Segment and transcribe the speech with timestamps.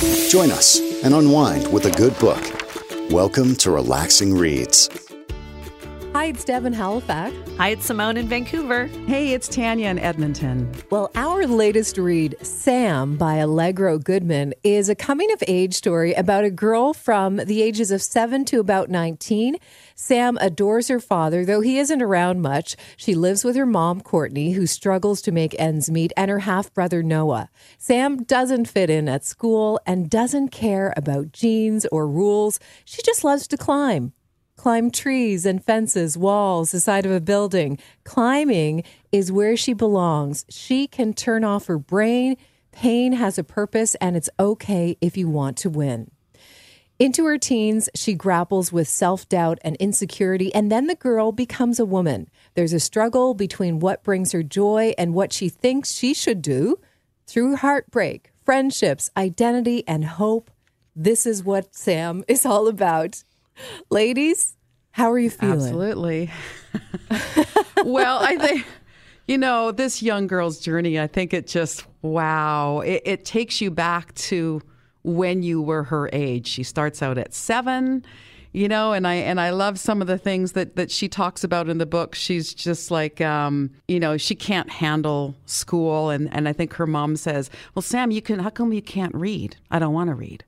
[0.00, 2.42] Join us and unwind with a good book.
[3.10, 5.09] Welcome to Relaxing Reads.
[6.12, 7.32] Hi, it's Deb in Halifax.
[7.56, 8.86] Hi, it's Simone in Vancouver.
[9.06, 10.68] Hey, it's Tanya in Edmonton.
[10.90, 16.42] Well, our latest read, Sam by Allegra Goodman, is a coming of age story about
[16.42, 19.54] a girl from the ages of 7 to about 19.
[19.94, 22.74] Sam adores her father, though he isn't around much.
[22.96, 26.74] She lives with her mom, Courtney, who struggles to make ends meet, and her half
[26.74, 27.50] brother, Noah.
[27.78, 32.58] Sam doesn't fit in at school and doesn't care about jeans or rules.
[32.84, 34.12] She just loves to climb
[34.60, 37.78] climb trees and fences, walls, the side of a building.
[38.04, 40.44] Climbing is where she belongs.
[40.50, 42.36] She can turn off her brain.
[42.70, 46.10] Pain has a purpose, and it's okay if you want to win.
[46.98, 51.80] Into her teens, she grapples with self doubt and insecurity, and then the girl becomes
[51.80, 52.28] a woman.
[52.52, 56.78] There's a struggle between what brings her joy and what she thinks she should do.
[57.26, 60.50] Through heartbreak, friendships, identity, and hope,
[60.94, 63.24] this is what Sam is all about.
[63.90, 64.56] Ladies,
[64.92, 65.54] how are you feeling?
[65.54, 66.30] Absolutely.
[67.84, 68.66] well, I think,
[69.26, 73.70] you know, this young girl's journey, I think it just, wow, it, it takes you
[73.70, 74.60] back to
[75.02, 76.48] when you were her age.
[76.48, 78.04] She starts out at seven
[78.52, 81.44] you know and i and i love some of the things that that she talks
[81.44, 86.32] about in the book she's just like um, you know she can't handle school and
[86.34, 89.56] and i think her mom says well sam you can how come you can't read
[89.70, 90.44] i don't want to read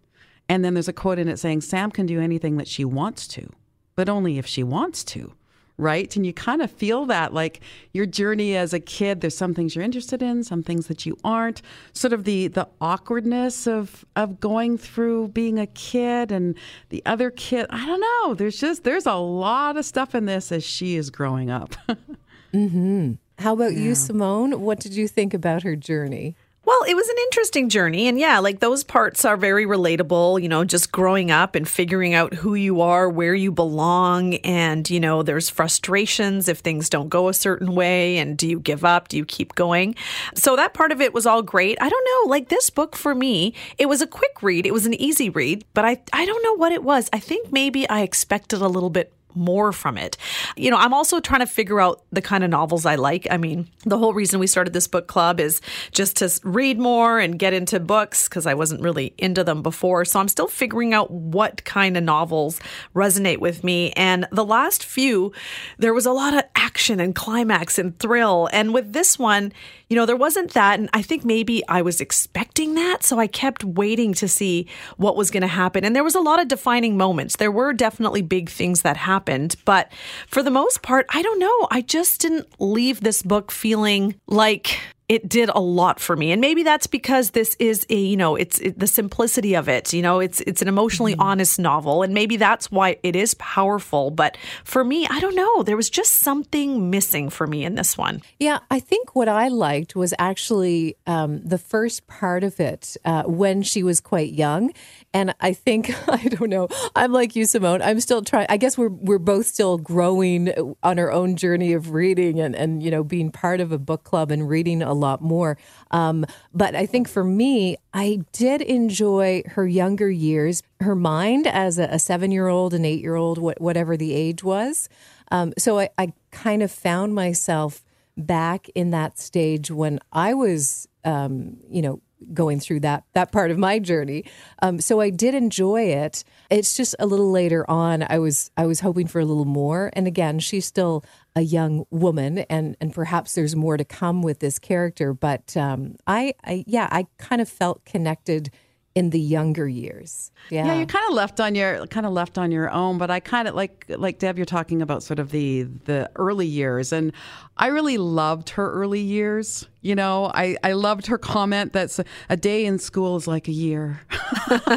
[0.52, 3.26] and then there's a quote in it saying sam can do anything that she wants
[3.26, 3.48] to
[3.96, 5.32] but only if she wants to
[5.78, 6.14] right?
[6.16, 7.60] And you kind of feel that like
[7.92, 11.16] your journey as a kid, there's some things you're interested in, some things that you
[11.24, 11.62] aren't.
[11.92, 16.56] Sort of the the awkwardness of of going through being a kid and
[16.90, 17.66] the other kid.
[17.70, 18.34] I don't know.
[18.34, 21.74] There's just there's a lot of stuff in this as she is growing up.
[22.54, 23.12] mm-hmm.
[23.38, 23.80] How about yeah.
[23.80, 24.60] you, Simone?
[24.60, 26.36] What did you think about her journey?
[26.64, 28.06] Well, it was an interesting journey.
[28.06, 32.14] And yeah, like those parts are very relatable, you know, just growing up and figuring
[32.14, 34.34] out who you are, where you belong.
[34.36, 38.18] And, you know, there's frustrations if things don't go a certain way.
[38.18, 39.08] And do you give up?
[39.08, 39.96] Do you keep going?
[40.36, 41.78] So that part of it was all great.
[41.80, 44.86] I don't know, like this book for me, it was a quick read, it was
[44.86, 47.10] an easy read, but I, I don't know what it was.
[47.12, 50.16] I think maybe I expected a little bit more from it.
[50.56, 53.26] You know, I'm also trying to figure out the kind of novels I like.
[53.30, 55.60] I mean, the whole reason we started this book club is
[55.92, 60.04] just to read more and get into books because I wasn't really into them before.
[60.04, 62.60] So I'm still figuring out what kind of novels
[62.94, 63.92] resonate with me.
[63.92, 65.32] And the last few,
[65.78, 68.48] there was a lot of action and climax and thrill.
[68.52, 69.52] And with this one,
[69.92, 70.80] you know, there wasn't that.
[70.80, 73.04] And I think maybe I was expecting that.
[73.04, 74.66] So I kept waiting to see
[74.96, 75.84] what was going to happen.
[75.84, 77.36] And there was a lot of defining moments.
[77.36, 79.54] There were definitely big things that happened.
[79.66, 79.92] But
[80.28, 81.68] for the most part, I don't know.
[81.70, 84.80] I just didn't leave this book feeling like
[85.12, 86.32] it did a lot for me.
[86.32, 89.92] And maybe that's because this is a you know it's it, the simplicity of it
[89.92, 91.20] you know it's it's an emotionally mm-hmm.
[91.20, 92.02] honest novel.
[92.02, 94.10] And maybe that's why it is powerful.
[94.10, 95.62] But for me i don't know.
[95.62, 98.22] There was just something missing for me in this one.
[98.38, 103.24] Yeah i think what i liked was actually um, the first part of it uh,
[103.24, 104.72] when she was quite young
[105.14, 106.68] and I think I don't know.
[106.94, 107.82] I'm like you, Simone.
[107.82, 108.46] I'm still trying.
[108.48, 112.82] I guess we're we're both still growing on our own journey of reading and and
[112.82, 115.58] you know being part of a book club and reading a lot more.
[115.90, 121.78] Um, but I think for me, I did enjoy her younger years, her mind as
[121.78, 124.88] a, a seven year old, an eight year old, whatever the age was.
[125.30, 127.82] Um, so I, I kind of found myself
[128.16, 132.02] back in that stage when I was, um, you know,
[132.32, 134.24] going through that that part of my journey.
[134.60, 136.24] Um, so I did enjoy it.
[136.50, 138.04] It's just a little later on.
[138.08, 139.90] I was I was hoping for a little more.
[139.94, 144.40] And again, she's still a young woman, and and perhaps there's more to come with
[144.40, 145.14] this character.
[145.14, 148.50] But um, I, I yeah, I kind of felt connected
[148.94, 150.30] in the younger years.
[150.50, 150.66] Yeah.
[150.66, 153.20] Yeah, you're kind of left on your kind of left on your own, but I
[153.20, 157.12] kind of like like Deb you're talking about sort of the the early years and
[157.56, 159.66] I really loved her early years.
[159.82, 161.98] You know, I, I loved her comment that
[162.28, 164.00] a day in school is like a year.
[164.50, 164.56] yeah,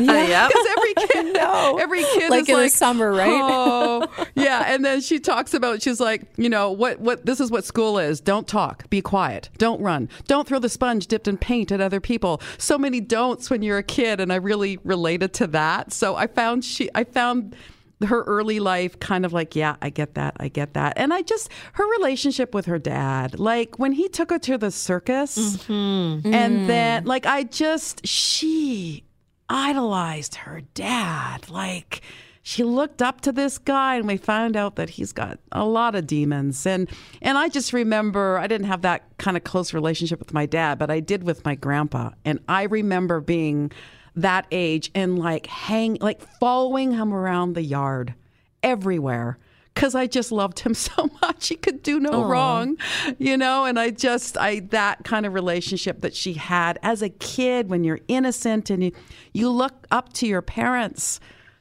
[0.47, 0.74] because every
[1.12, 1.78] kid, no.
[1.80, 3.30] every kid like is in like the summer, right?
[3.30, 4.74] Oh, yeah.
[4.74, 8.00] And then she talks about she's like, you know, what what this is what school
[8.00, 8.20] is.
[8.20, 12.00] Don't talk, be quiet, don't run, don't throw the sponge dipped in paint at other
[12.00, 12.42] people.
[12.58, 15.94] So many don'ts when you're a kid, and I really related to that.
[15.94, 17.56] So I found she I found
[18.03, 21.22] her early life kind of like yeah i get that i get that and i
[21.22, 26.34] just her relationship with her dad like when he took her to the circus mm-hmm.
[26.34, 26.68] and mm.
[26.68, 29.04] then like i just she
[29.50, 31.50] idolized her dad.
[31.50, 32.02] Like
[32.44, 35.96] she looked up to this guy and we found out that he's got a lot
[35.96, 36.66] of demons.
[36.66, 36.90] And
[37.22, 40.78] and I just remember I didn't have that kind of close relationship with my dad
[40.80, 42.12] but I did with my grandpa.
[42.24, 43.72] And I remember being
[44.16, 48.16] that age and like hang, like following him around the yard
[48.64, 49.38] everywhere
[49.75, 51.49] because I just loved him so much.
[51.49, 52.29] He could do no Aww.
[52.29, 52.77] wrong,
[53.19, 53.66] you know.
[53.66, 57.83] And I just, I that kind of relationship that she had as a kid when
[57.83, 58.91] you're innocent and you,
[59.33, 61.19] you look up to your parents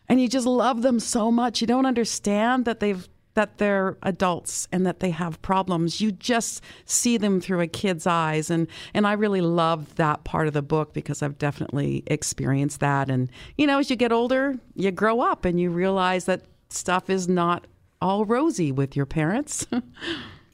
[0.08, 1.61] and you just love them so much.
[1.61, 6.00] You don't understand that they've that they're adults and that they have problems.
[6.00, 8.49] You just see them through a kid's eyes.
[8.49, 13.11] And, and I really love that part of the book because I've definitely experienced that.
[13.11, 13.28] And,
[13.58, 17.28] you know, as you get older, you grow up and you realize that stuff is
[17.28, 17.66] not
[18.05, 19.67] all rosy with your parents.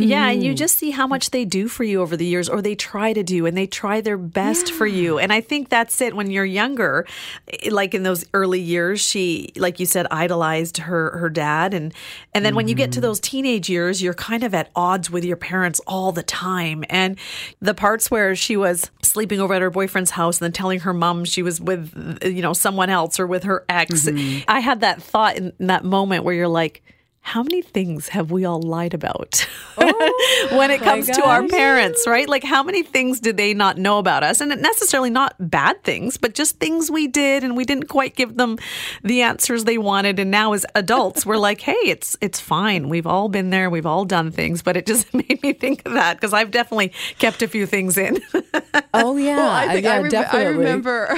[0.01, 0.57] Yeah, and you mm.
[0.57, 3.23] just see how much they do for you over the years, or they try to
[3.23, 4.77] do, and they try their best yeah.
[4.77, 5.19] for you.
[5.19, 6.17] And I think that's it.
[6.17, 7.07] When you're younger,
[7.71, 11.93] like in those early years, she, like you said, idolized her her dad, and
[12.33, 12.57] and then mm-hmm.
[12.57, 13.09] when you get to mm-hmm.
[13.09, 16.85] those teenage years, you're kind of at odds with your parents all the time.
[16.89, 17.19] And
[17.61, 20.95] the parts where she was sleeping over at her boyfriend's house and then telling her
[20.95, 24.45] mom she was with you know someone else or with her ex, mm-hmm.
[24.49, 26.83] I had that thought in that moment where you're like
[27.23, 29.47] how many things have we all lied about
[29.79, 32.29] oh, when it oh comes to our parents, right?
[32.29, 34.41] Like, how many things did they not know about us?
[34.41, 38.17] And it necessarily not bad things, but just things we did and we didn't quite
[38.17, 38.59] give them
[39.05, 40.19] the answers they wanted.
[40.19, 42.89] And now, as adults, we're like, hey, it's it's fine.
[42.89, 43.71] We've all been there.
[43.71, 44.63] We've all done things.
[44.63, 47.97] But it just made me think of that because I've definitely kept a few things
[47.97, 48.21] in.
[48.95, 50.47] oh yeah, well, I uh, think yeah, I, rem- definitely.
[50.47, 51.17] I remember.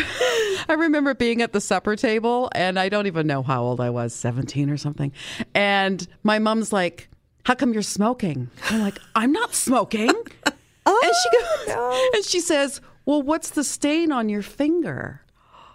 [0.69, 3.91] I remember being at the supper table, and I don't even know how old I
[3.91, 5.13] was, seventeen or something,
[5.55, 7.09] and and my mom's like,
[7.45, 8.49] How come you're smoking?
[8.71, 10.09] I'm like, I'm not smoking.
[10.87, 12.11] oh, and she goes, no.
[12.15, 15.21] and she says, Well, what's the stain on your finger?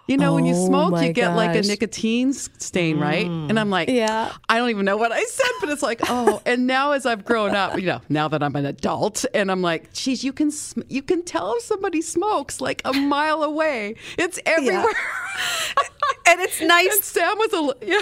[0.08, 1.36] You know, oh, when you oh smoke, you get gosh.
[1.36, 3.02] like a nicotine stain, mm.
[3.02, 3.26] right?
[3.26, 6.40] And I'm like, yeah, I don't even know what I said, but it's like, oh.
[6.46, 9.60] And now as I've grown up, you know, now that I'm an adult, and I'm
[9.60, 13.96] like, geez, you can sm- you can tell if somebody smokes like a mile away.
[14.16, 14.82] It's everywhere.
[14.82, 15.82] Yeah.
[16.28, 16.94] and it's nice.
[16.94, 18.00] And Sam was a yeah.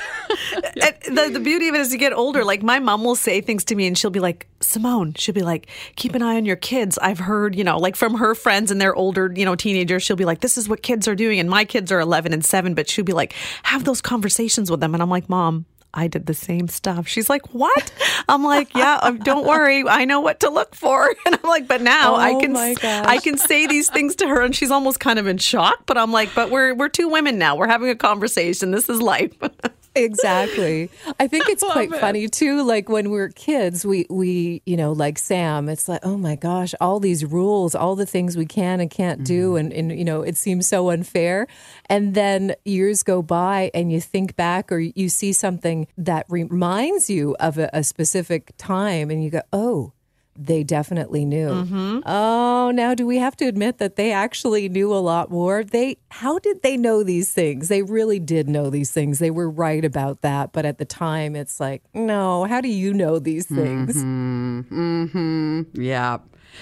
[0.76, 0.90] yeah.
[1.05, 2.44] the the beauty of it is you get older.
[2.44, 5.43] Like my mom will say things to me, and she'll be like, Simone, she'll be
[5.43, 6.99] like, keep an eye on your kids.
[6.99, 10.17] I've heard, you know, like from her friends and their older, you know, teenagers, she'll
[10.17, 11.38] be like, this is what kids are doing.
[11.38, 13.34] And my kids are 11 and 7, but she'll be like,
[13.64, 14.94] have those conversations with them.
[14.94, 17.08] And I'm like, Mom, I did the same stuff.
[17.08, 17.93] She's like, "What?"
[18.28, 19.82] I'm like, "Yeah, um, don't worry.
[19.88, 23.19] I know what to look for." And I'm like, "But now oh I can I
[23.19, 26.12] can say these things to her and she's almost kind of in shock, but I'm
[26.12, 27.56] like, "But we're we're two women now.
[27.56, 28.70] We're having a conversation.
[28.70, 29.32] This is life."
[29.96, 30.90] exactly.
[31.19, 32.00] I think it's quite it.
[32.00, 32.62] funny too.
[32.62, 35.69] Like when we're kids, we we you know like Sam.
[35.69, 39.25] It's like oh my gosh, all these rules, all the things we can and can't
[39.25, 39.56] do, mm-hmm.
[39.56, 41.46] and and you know it seems so unfair.
[41.87, 47.10] And then years go by, and you think back, or you see something that reminds
[47.10, 49.92] you of a, a specific time, and you go, oh
[50.38, 51.49] they definitely knew.
[51.49, 52.00] Mm-hmm.
[52.06, 55.65] Oh, now do we have to admit that they actually knew a lot more?
[55.65, 57.69] They how did they know these things?
[57.69, 59.19] They really did know these things.
[59.19, 62.93] They were right about that, but at the time it's like, no, how do you
[62.93, 63.97] know these things?
[63.97, 65.05] Mm-hmm.
[65.06, 65.83] Mm-hmm.
[65.83, 66.19] Yeah.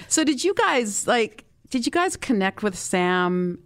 [0.07, 3.59] So did you guys like did you guys connect with Sam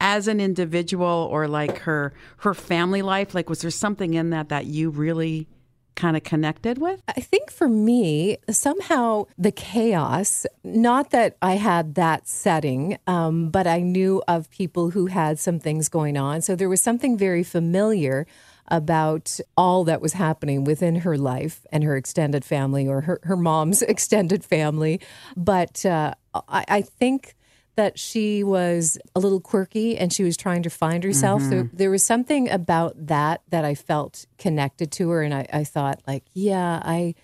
[0.00, 3.34] as an individual or like her her family life?
[3.34, 5.48] Like was there something in that that you really
[5.94, 7.02] kind of connected with?
[7.08, 13.66] I think for me, somehow the chaos, not that I had that setting, um, but
[13.66, 16.42] I knew of people who had some things going on.
[16.42, 18.26] So there was something very familiar
[18.68, 23.36] about all that was happening within her life and her extended family or her, her
[23.36, 25.00] mom's extended family.
[25.36, 26.14] But uh,
[26.48, 27.34] I, I think
[27.76, 31.42] that she was a little quirky and she was trying to find herself.
[31.42, 31.62] Mm-hmm.
[31.62, 35.64] So there was something about that that I felt connected to her, and I, I
[35.64, 37.14] thought, like, yeah, I,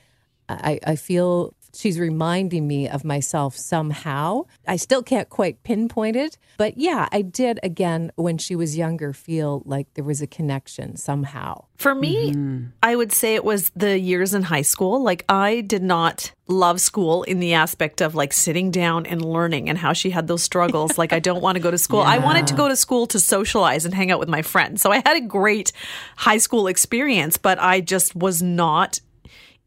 [0.48, 4.42] I, I feel she's reminding me of myself somehow.
[4.66, 9.12] I still can't quite pinpoint it, but yeah, I did again when she was younger
[9.12, 11.64] feel like there was a connection somehow.
[11.76, 12.66] For me, mm-hmm.
[12.82, 15.00] I would say it was the years in high school.
[15.02, 19.68] Like I did not love school in the aspect of like sitting down and learning
[19.68, 20.98] and how she had those struggles.
[20.98, 22.00] like I don't want to go to school.
[22.00, 22.10] Yeah.
[22.10, 24.82] I wanted to go to school to socialize and hang out with my friends.
[24.82, 25.72] So I had a great
[26.16, 28.98] high school experience, but I just was not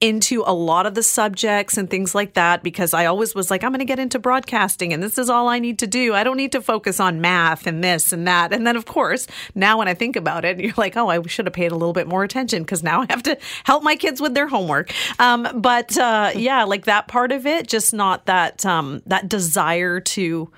[0.01, 3.63] into a lot of the subjects and things like that because I always was like,
[3.63, 6.15] I'm going to get into broadcasting and this is all I need to do.
[6.15, 8.51] I don't need to focus on math and this and that.
[8.51, 11.45] And then, of course, now when I think about it, you're like, oh, I should
[11.45, 14.19] have paid a little bit more attention because now I have to help my kids
[14.19, 14.91] with their homework.
[15.19, 19.99] Um, but uh, yeah, like that part of it, just not that um, that desire
[19.99, 20.51] to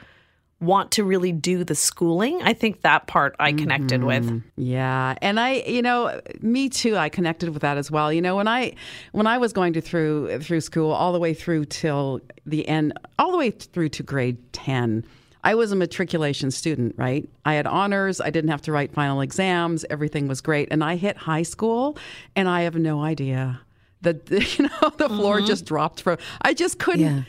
[0.64, 2.42] want to really do the schooling.
[2.42, 4.36] I think that part I connected mm-hmm.
[4.36, 4.44] with.
[4.56, 5.16] Yeah.
[5.22, 8.12] And I, you know, me too, I connected with that as well.
[8.12, 8.74] You know, when I
[9.12, 12.94] when I was going to through through school all the way through till the end
[13.20, 15.06] all the way through to grade 10,
[15.44, 17.28] I was a matriculation student, right?
[17.44, 18.22] I had honors.
[18.22, 19.86] I didn't have to write final exams.
[19.90, 20.70] Everything was great.
[20.72, 21.98] And I hit high school,
[22.36, 23.60] and I have no idea.
[24.02, 24.20] The,
[24.58, 25.48] you know the floor Mm-hmm.
[25.48, 26.18] just dropped from.
[26.42, 27.02] I just couldn't.
[27.02, 27.24] Yeah.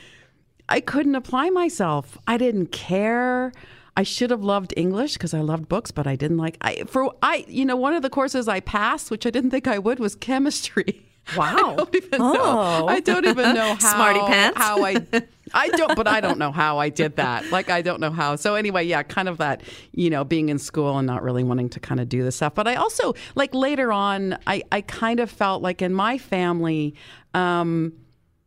[0.68, 2.18] I couldn't apply myself.
[2.26, 3.52] I didn't care.
[3.96, 6.56] I should have loved English because I loved books, but I didn't like.
[6.60, 9.68] I for I you know one of the courses I passed, which I didn't think
[9.68, 11.06] I would, was chemistry.
[11.38, 11.54] Wow.
[11.56, 12.42] I don't even know.
[12.44, 12.86] Oh.
[12.86, 14.58] I don't even know how Smarty pants.
[14.58, 14.96] how I
[15.54, 17.50] I don't but I don't know how I did that.
[17.50, 18.36] Like I don't know how.
[18.36, 21.70] So anyway, yeah, kind of that, you know, being in school and not really wanting
[21.70, 22.54] to kind of do this stuff.
[22.54, 26.94] But I also like later on I I kind of felt like in my family
[27.32, 27.94] um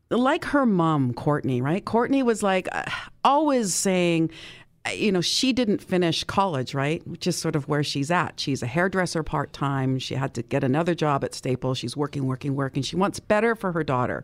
[0.10, 1.84] like her mom, Courtney, right?
[1.84, 2.84] Courtney was like uh,
[3.24, 4.32] always saying,
[4.86, 7.06] uh, you know, she didn't finish college, right?
[7.08, 8.40] Which is sort of where she's at.
[8.40, 10.00] She's a hairdresser part time.
[10.00, 11.78] She had to get another job at Staples.
[11.78, 12.84] She's working, working, working.
[12.84, 14.24] She wants better for her daughter.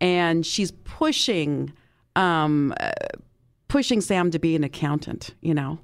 [0.00, 1.72] And she's pushing,
[2.16, 2.90] um, uh,
[3.68, 5.78] pushing Sam to be an accountant, you know?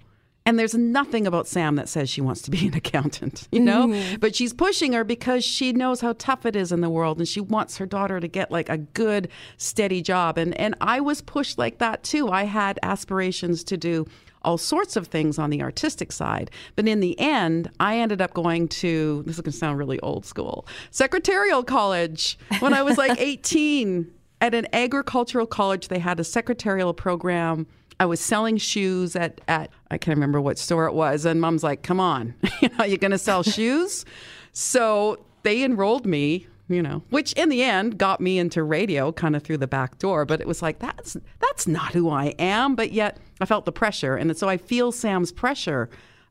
[0.46, 3.88] And there's nothing about Sam that says she wants to be an accountant, you know?
[3.88, 4.16] Mm-hmm.
[4.16, 7.26] But she's pushing her because she knows how tough it is in the world and
[7.26, 10.38] she wants her daughter to get like a good, steady job.
[10.38, 12.28] And and I was pushed like that too.
[12.30, 14.06] I had aspirations to do
[14.42, 16.50] all sorts of things on the artistic side.
[16.76, 19.98] But in the end, I ended up going to this is going to sound really
[20.00, 24.10] old school secretarial college when I was like 18
[24.40, 25.88] at an agricultural college.
[25.88, 27.66] They had a secretarial program.
[27.98, 31.62] I was selling shoes at, at I can't remember what store it was, and mom's
[31.62, 34.04] like, "Come on, you know, you're going to sell shoes."
[34.52, 39.36] So they enrolled me, you know, which in the end got me into radio, kind
[39.36, 40.24] of through the back door.
[40.24, 42.74] But it was like that's that's not who I am.
[42.74, 45.88] But yet I felt the pressure, and so I feel Sam's pressure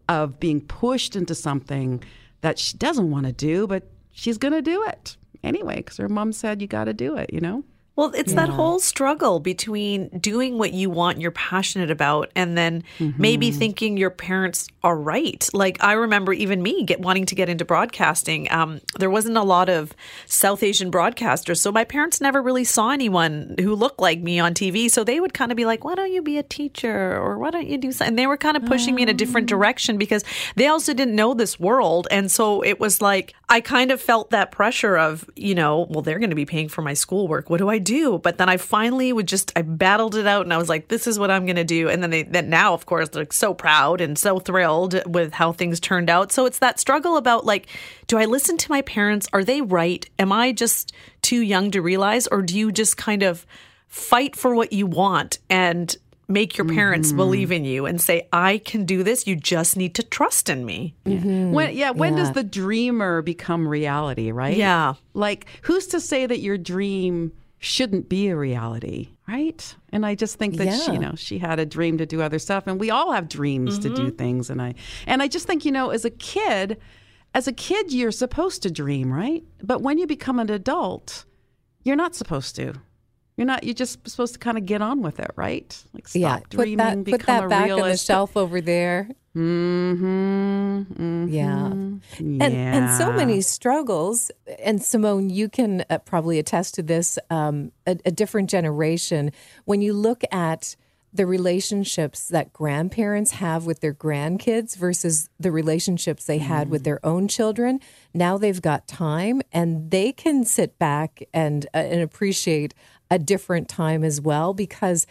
[0.07, 2.03] of being pushed into something
[2.41, 6.10] that she doesn't want to do, but she's going to do it anyway because her
[6.10, 7.34] mom said you got to do it.
[7.34, 7.63] You know.
[7.96, 12.84] Well, it's that whole struggle between doing what you want, you're passionate about, and then
[13.18, 15.48] maybe thinking your parents are right.
[15.54, 18.52] Like I remember even me get wanting to get into broadcasting.
[18.52, 19.94] Um, there wasn't a lot of
[20.25, 24.54] South Asian broadcasters, so my parents never really saw anyone who looked like me on
[24.54, 24.90] TV.
[24.92, 27.50] So they would kind of be like, "Why don't you be a teacher?" or "Why
[27.50, 29.98] don't you do something?" And they were kind of pushing me in a different direction
[29.98, 30.24] because
[30.56, 34.32] they also didn't know this world, and so it was like I kind of felt
[34.32, 37.50] that pressure of, you know, well, they're going to be paying for my schoolwork.
[37.50, 38.18] What do I do?
[38.20, 41.08] But then I finally would just I battled it out and I was like, this
[41.08, 41.88] is what I'm going to do.
[41.88, 45.54] And then they then now of course they're so proud and so thrilled with how
[45.54, 46.32] things turned out.
[46.34, 47.68] So it's that struggle about like,
[48.08, 49.27] do I listen to my parents?
[49.32, 50.06] Are they right?
[50.20, 53.46] Am I just too young to realize or do you just kind of
[53.88, 55.96] fight for what you want and
[56.27, 57.18] make your parents mm-hmm.
[57.18, 59.27] believe in you and say, I can do this.
[59.27, 60.96] You just need to trust in me.
[61.06, 61.51] Mm-hmm.
[61.51, 62.24] When yeah, when Yeah.
[62.24, 64.58] does the dreamer become reality, right?
[64.58, 64.96] Yeah.
[65.13, 67.32] Like who's to say that your dream
[67.65, 69.75] shouldn't be a reality, right?
[69.91, 72.38] And I just think that she, you know, she had a dream to do other
[72.38, 74.15] stuff and we all have dreams to do mm-hmm.
[74.17, 74.75] things and I
[75.07, 76.77] and I just think, you know, as a kid,
[77.34, 79.43] as a kid you're supposed to dream, right?
[79.63, 81.25] But when you become an adult,
[81.84, 82.74] you're not supposed to.
[83.36, 83.63] You're not.
[83.63, 85.84] You're just supposed to kind of get on with it, right?
[85.93, 88.62] Like stop yeah, dreaming, put that put become that a back on the shelf over
[88.62, 89.10] there.
[89.36, 90.94] Mm-hmm.
[90.94, 91.27] mm-hmm.
[91.27, 91.65] Yeah.
[91.65, 94.32] And and so many struggles.
[94.60, 97.20] And Simone, you can uh, probably attest to this.
[97.30, 99.32] Um, a, a different generation.
[99.65, 100.75] When you look at
[101.12, 107.06] the relationships that grandparents have with their grandkids versus the relationships they had with their
[107.06, 107.80] own children,
[108.13, 112.74] now they've got time and they can sit back and uh, and appreciate
[113.12, 115.06] a different time as well because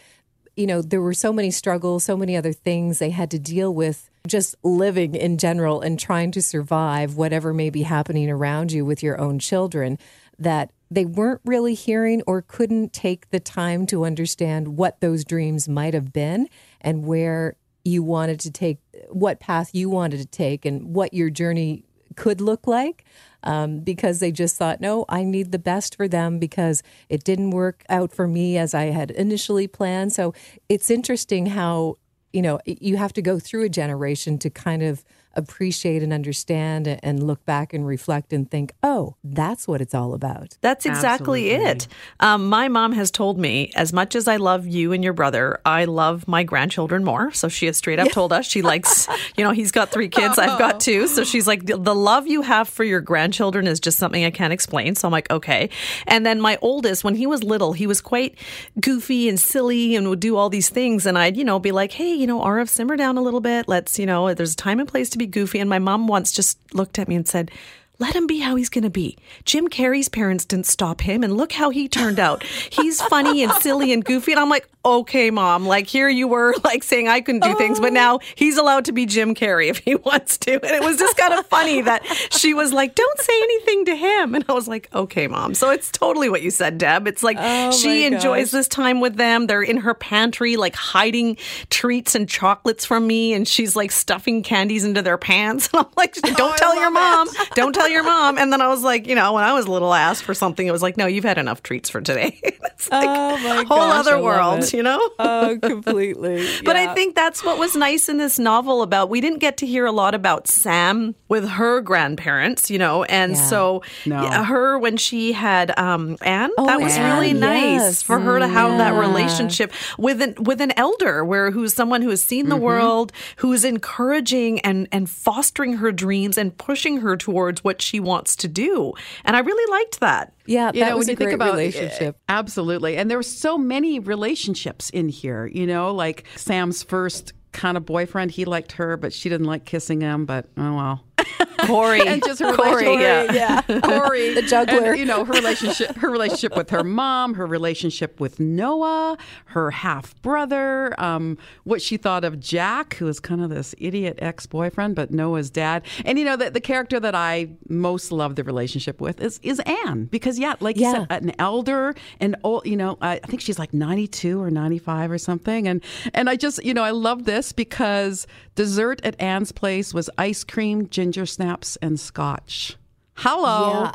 [0.55, 3.73] you know, there were so many struggles, so many other things they had to deal
[3.73, 8.85] with just living in general and trying to survive whatever may be happening around you
[8.85, 9.97] with your own children
[10.37, 15.67] that they weren't really hearing or couldn't take the time to understand what those dreams
[15.67, 16.47] might have been
[16.81, 18.79] and where you wanted to take
[19.09, 21.83] what path you wanted to take and what your journey
[22.15, 23.03] could look like
[23.43, 27.51] um, because they just thought, no, I need the best for them because it didn't
[27.51, 30.13] work out for me as I had initially planned.
[30.13, 30.33] So
[30.67, 31.97] it's interesting how,
[32.35, 36.87] you know, you have to go through a generation to kind of appreciate and understand
[36.87, 40.57] and look back and reflect and think, oh, that's what it's all about.
[40.61, 41.87] That's exactly it.
[42.19, 45.59] Um, my mom has told me, as much as I love you and your brother,
[45.65, 47.31] I love my grandchildren more.
[47.31, 50.39] So she has straight up told us she likes, you know, he's got three kids,
[50.39, 51.07] I've got two.
[51.07, 54.31] So she's like, the, the love you have for your grandchildren is just something I
[54.31, 54.95] can't explain.
[54.95, 55.69] So I'm like, okay.
[56.07, 58.37] And then my oldest, when he was little, he was quite
[58.79, 61.05] goofy and silly and would do all these things.
[61.05, 63.67] And I'd, you know, be like, hey, you know, RF, simmer down a little bit.
[63.67, 65.59] Let's, you know, there's a time and place to be goofy.
[65.59, 67.51] And my mom once just looked at me and said,
[67.99, 69.17] let him be how he's going to be.
[69.43, 72.43] Jim Carrey's parents didn't stop him, and look how he turned out.
[72.43, 74.31] He's funny and silly and goofy.
[74.31, 77.55] And I'm like, okay, mom, like here you were like saying I couldn't do oh.
[77.55, 80.53] things, but now he's allowed to be Jim Carrey if he wants to.
[80.53, 83.95] And it was just kind of funny that she was like, don't say anything to
[83.95, 84.35] him.
[84.35, 85.55] And I was like, okay, mom.
[85.55, 87.07] So it's totally what you said, Deb.
[87.07, 89.47] It's like oh she enjoys this time with them.
[89.47, 91.37] They're in her pantry, like hiding
[91.69, 95.69] treats and chocolates from me, and she's like stuffing candies into their pants.
[95.73, 97.27] And I'm like, don't oh, tell your mom.
[97.55, 98.37] Don't tell tell your mom.
[98.37, 100.65] And then I was like, you know, when I was a little asked for something,
[100.65, 102.39] it was like, no, you've had enough treats for today.
[102.75, 104.99] it's like oh my whole gosh, other world, you know?
[105.19, 106.47] Oh, completely.
[106.65, 109.65] but I think that's what was nice in this novel about we didn't get to
[109.65, 113.41] hear a lot about Sam with her grandparents, you know, and yeah.
[113.41, 114.23] so no.
[114.23, 118.01] yeah, her when she had um, Anne, oh, that was Anne, really nice yes.
[118.01, 118.77] for her to have yeah.
[118.77, 122.65] that relationship with an with an elder where who's someone who has seen the mm-hmm.
[122.65, 127.99] world, who's encouraging and and fostering her dreams and pushing her towards what what she
[127.99, 128.93] wants to do.
[129.25, 130.33] And I really liked that.
[130.45, 132.17] Yeah, you that know, was when you think about relationship.
[132.29, 132.95] Absolutely.
[132.95, 137.85] And there were so many relationships in here, you know, like Sam's first kind of
[137.85, 138.31] boyfriend.
[138.31, 141.03] He liked her, but she didn't like kissing him, but oh well.
[141.65, 142.01] Corey.
[142.05, 143.35] and just her Corey, relationship.
[143.35, 143.61] Yeah.
[143.81, 144.33] Corey.
[144.33, 144.91] the juggler.
[144.91, 149.71] And, you know, her relationship her relationship with her mom, her relationship with Noah, her
[149.71, 154.45] half brother, um, what she thought of Jack, who was kind of this idiot ex
[154.45, 155.83] boyfriend, but Noah's dad.
[156.03, 159.61] And you know, the, the character that I most love the relationship with is is
[159.61, 160.05] Anne.
[160.05, 160.87] Because yeah, like yeah.
[160.87, 164.41] you said, an elder and old you know, I, I think she's like ninety two
[164.41, 165.67] or ninety five or something.
[165.67, 170.09] And and I just, you know, I love this because dessert at Anne's place was
[170.17, 172.75] ice cream, ginger snaps, and scotch.
[173.15, 173.91] Hello.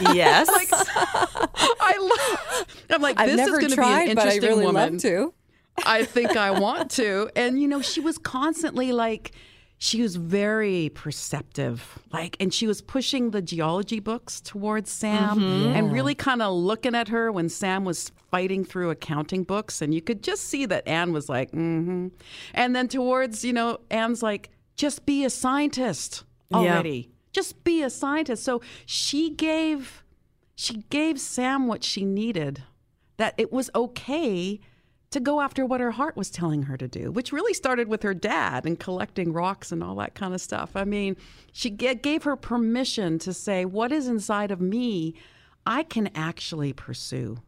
[0.00, 0.12] Yeah.
[0.12, 0.48] yes.
[0.48, 0.68] like,
[1.80, 2.66] I love.
[2.90, 4.92] I'm like, this is going to be an interesting but I really woman.
[4.92, 5.34] Love to.
[5.86, 7.30] I think I want to.
[7.34, 9.32] And you know, she was constantly like
[9.82, 15.74] she was very perceptive like and she was pushing the geology books towards sam mm-hmm.
[15.74, 19.94] and really kind of looking at her when sam was fighting through accounting books and
[19.94, 22.08] you could just see that anne was like mm-hmm
[22.52, 27.14] and then towards you know anne's like just be a scientist already yeah.
[27.32, 30.02] just be a scientist so she gave
[30.54, 32.62] she gave sam what she needed
[33.16, 34.60] that it was okay
[35.10, 38.02] to go after what her heart was telling her to do, which really started with
[38.02, 40.70] her dad and collecting rocks and all that kind of stuff.
[40.76, 41.16] I mean,
[41.52, 45.14] she gave her permission to say, What is inside of me,
[45.66, 47.38] I can actually pursue.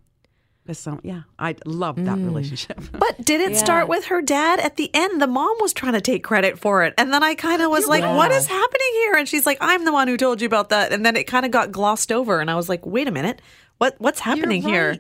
[0.71, 2.25] So, yeah, I love that mm.
[2.25, 2.81] relationship.
[2.93, 3.59] But did it yeah.
[3.59, 5.21] start with her dad at the end?
[5.21, 6.95] The mom was trying to take credit for it.
[6.97, 8.15] And then I kind of was like, yeah.
[8.17, 9.15] what is happening here?
[9.15, 10.93] And she's like, I'm the one who told you about that.
[10.93, 12.41] And then it kind of got glossed over.
[12.41, 13.43] And I was like, wait a minute.
[13.79, 14.73] What what's happening right.
[14.73, 14.99] here?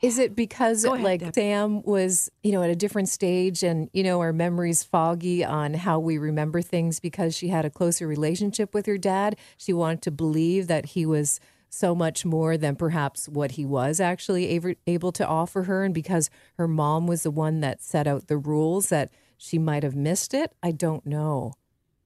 [0.00, 1.34] Is it because ahead, like Deb.
[1.34, 5.74] Sam was, you know, at a different stage and, you know, our memories foggy on
[5.74, 9.36] how we remember things because she had a closer relationship with her dad?
[9.58, 11.38] She wanted to believe that he was
[11.74, 15.84] so much more than perhaps what he was actually able, able to offer her.
[15.84, 19.82] And because her mom was the one that set out the rules, that she might
[19.82, 20.54] have missed it.
[20.62, 21.54] I don't know.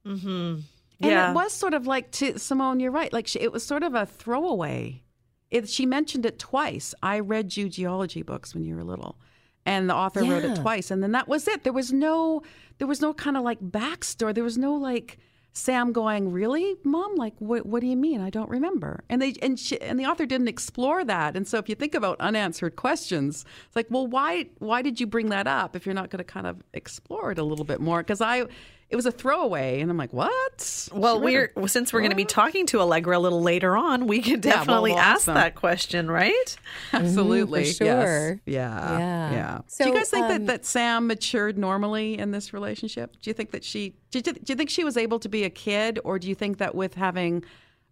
[0.05, 0.61] Mm-hmm.
[0.99, 1.27] Yeah.
[1.27, 3.11] And it was sort of like, to Simone, you're right.
[3.11, 5.03] Like, she, it was sort of a throwaway
[5.49, 6.93] it, she mentioned it twice.
[7.01, 9.17] I read you geology books when you were little,
[9.65, 10.33] and the author yeah.
[10.33, 11.63] wrote it twice, and then that was it.
[11.63, 12.41] There was no,
[12.77, 14.33] there was no kind of like backstory.
[14.33, 15.17] There was no like
[15.57, 17.15] Sam going, "Really, mom?
[17.15, 17.65] Like, what?
[17.65, 18.21] What do you mean?
[18.21, 21.35] I don't remember." And they and she, and the author didn't explore that.
[21.35, 25.07] And so, if you think about unanswered questions, it's like, well, why why did you
[25.07, 27.81] bring that up if you're not going to kind of explore it a little bit
[27.81, 27.99] more?
[27.99, 28.45] Because I
[28.89, 29.81] it was a throwaway.
[29.81, 30.89] And i'm like what?
[30.93, 34.21] Well we're since we're going to be talking to allegra a little later on we
[34.21, 36.57] could definitely yeah, well, ask that question right?
[36.93, 38.39] Absolutely mm, sure yes.
[38.45, 39.59] yeah yeah, yeah.
[39.67, 43.13] So, do you guys think um, that, that sam matured normally in this relationship?
[43.21, 45.43] Do you think that she do you, do you think she was able to be
[45.43, 47.43] a kid or do you think that with having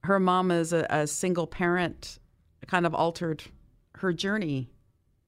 [0.04, 2.20] her mom as a, a single parent
[2.68, 3.44] kind of altered
[3.96, 4.70] her journey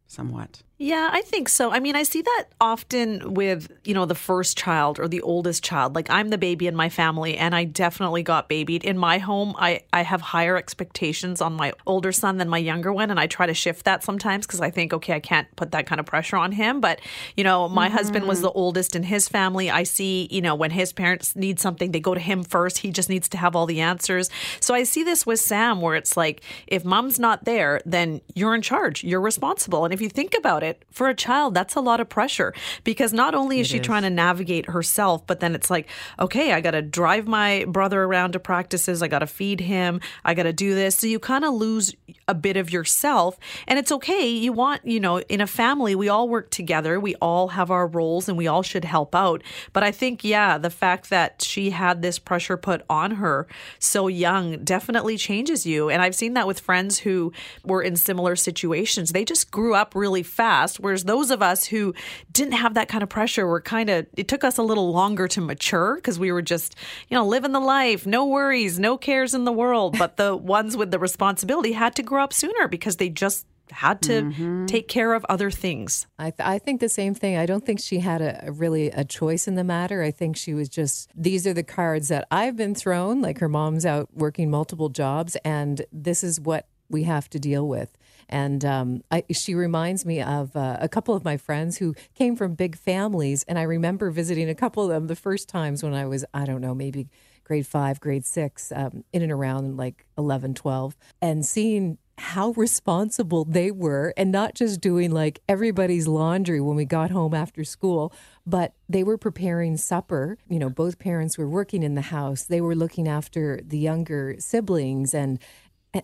[0.07, 1.71] somewhat yeah, I think so.
[1.71, 5.63] I mean, I see that often with, you know, the first child or the oldest
[5.63, 5.95] child.
[5.95, 8.83] Like I'm the baby in my family and I definitely got babied.
[8.83, 12.93] In my home, I I have higher expectations on my older son than my younger
[12.93, 15.71] one and I try to shift that sometimes because I think okay, I can't put
[15.71, 17.01] that kind of pressure on him, but
[17.35, 17.97] you know, my mm-hmm.
[17.97, 19.71] husband was the oldest in his family.
[19.71, 22.77] I see, you know, when his parents need something, they go to him first.
[22.77, 24.29] He just needs to have all the answers.
[24.59, 28.53] So I see this with Sam where it's like if mom's not there, then you're
[28.53, 29.03] in charge.
[29.03, 29.83] You're responsible.
[29.83, 32.53] And if you think about it, it, for a child, that's a lot of pressure
[32.83, 35.87] because not only is she trying to navigate herself, but then it's like,
[36.19, 39.01] okay, I got to drive my brother around to practices.
[39.01, 40.01] I got to feed him.
[40.23, 40.97] I got to do this.
[40.97, 41.95] So you kind of lose
[42.27, 43.37] a bit of yourself.
[43.67, 44.27] And it's okay.
[44.27, 46.99] You want, you know, in a family, we all work together.
[46.99, 49.41] We all have our roles and we all should help out.
[49.73, 53.47] But I think, yeah, the fact that she had this pressure put on her
[53.79, 55.89] so young definitely changes you.
[55.89, 57.31] And I've seen that with friends who
[57.63, 59.11] were in similar situations.
[59.11, 60.56] They just grew up really fast.
[60.79, 61.93] Whereas those of us who
[62.31, 65.27] didn't have that kind of pressure were kind of, it took us a little longer
[65.29, 66.75] to mature because we were just,
[67.09, 69.97] you know, living the life, no worries, no cares in the world.
[69.97, 74.01] But the ones with the responsibility had to grow up sooner because they just had
[74.01, 74.65] to Mm-hmm.
[74.65, 76.07] take care of other things.
[76.17, 77.35] I, th- I think the same thing.
[77.35, 80.01] I don't think she had a, a really a choice in the matter.
[80.01, 83.21] I think she was just these are the cards that I've been thrown.
[83.21, 87.67] Like her mom's out working multiple jobs, and this is what we have to deal
[87.67, 87.97] with.
[88.29, 92.35] And um, I, she reminds me of uh, a couple of my friends who came
[92.35, 95.93] from big families, and I remember visiting a couple of them the first times when
[95.93, 97.07] I was I don't know maybe
[97.45, 103.45] grade five, grade six, um, in and around like 11, 12, and seeing how responsible
[103.45, 108.11] they were and not just doing like everybody's laundry when we got home after school,
[108.45, 110.37] but they were preparing supper.
[110.49, 112.43] You know, both parents were working in the house.
[112.43, 115.39] They were looking after the younger siblings and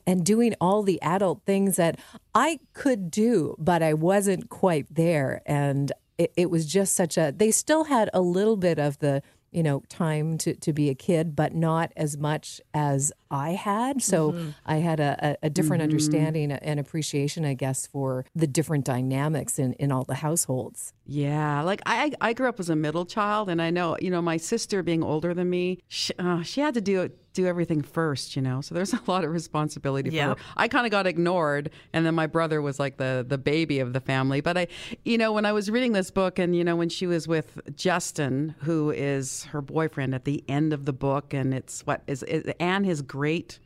[0.05, 1.99] and doing all the adult things that
[2.33, 5.41] I could do, but I wasn't quite there.
[5.45, 9.21] And it, it was just such a, they still had a little bit of the,
[9.53, 14.01] you know, time to, to be a kid, but not as much as I had.
[14.01, 19.59] So I had a, a, different understanding and appreciation, I guess, for the different dynamics
[19.59, 20.93] in, in all the households.
[21.05, 24.21] Yeah, like I, I grew up as a middle child, and I know, you know,
[24.21, 28.35] my sister being older than me, she, uh, she had to do do everything first,
[28.35, 28.61] you know.
[28.61, 30.37] So there's a lot of responsibility for Yep.
[30.39, 30.43] her.
[30.55, 33.93] I kind of got ignored, and then my brother was like the the baby of
[33.93, 34.41] the family.
[34.41, 34.67] But I,
[35.03, 37.59] you know, when I was reading this book, and you know, when she was with
[37.75, 42.23] Justin, who is her boyfriend at the end of the book, and it's what is,
[42.23, 43.59] is Anne his great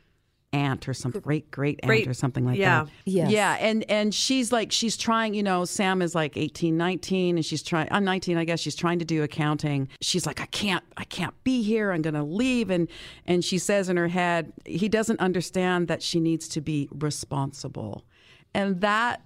[0.53, 2.83] aunt or something, great great aunt Great- or something like yeah.
[2.83, 2.91] that.
[3.05, 3.27] Yeah.
[3.27, 7.45] Yeah, and and she's like she's trying, you know, Sam is like 18, 19 and
[7.45, 9.89] she's trying I'm 19, I guess she's trying to do accounting.
[10.01, 11.91] She's like I can't I can't be here.
[11.91, 12.87] I'm going to leave and
[13.25, 18.05] and she says in her head, he doesn't understand that she needs to be responsible.
[18.53, 19.21] And that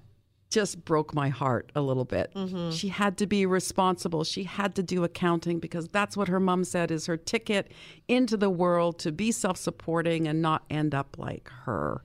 [0.52, 2.32] just broke my heart a little bit.
[2.36, 2.72] Mm-hmm.
[2.72, 4.24] She had to be responsible.
[4.24, 7.72] She had to do accounting because that's what her mom said is her ticket
[8.08, 12.04] into the world to be self supporting and not end up like her.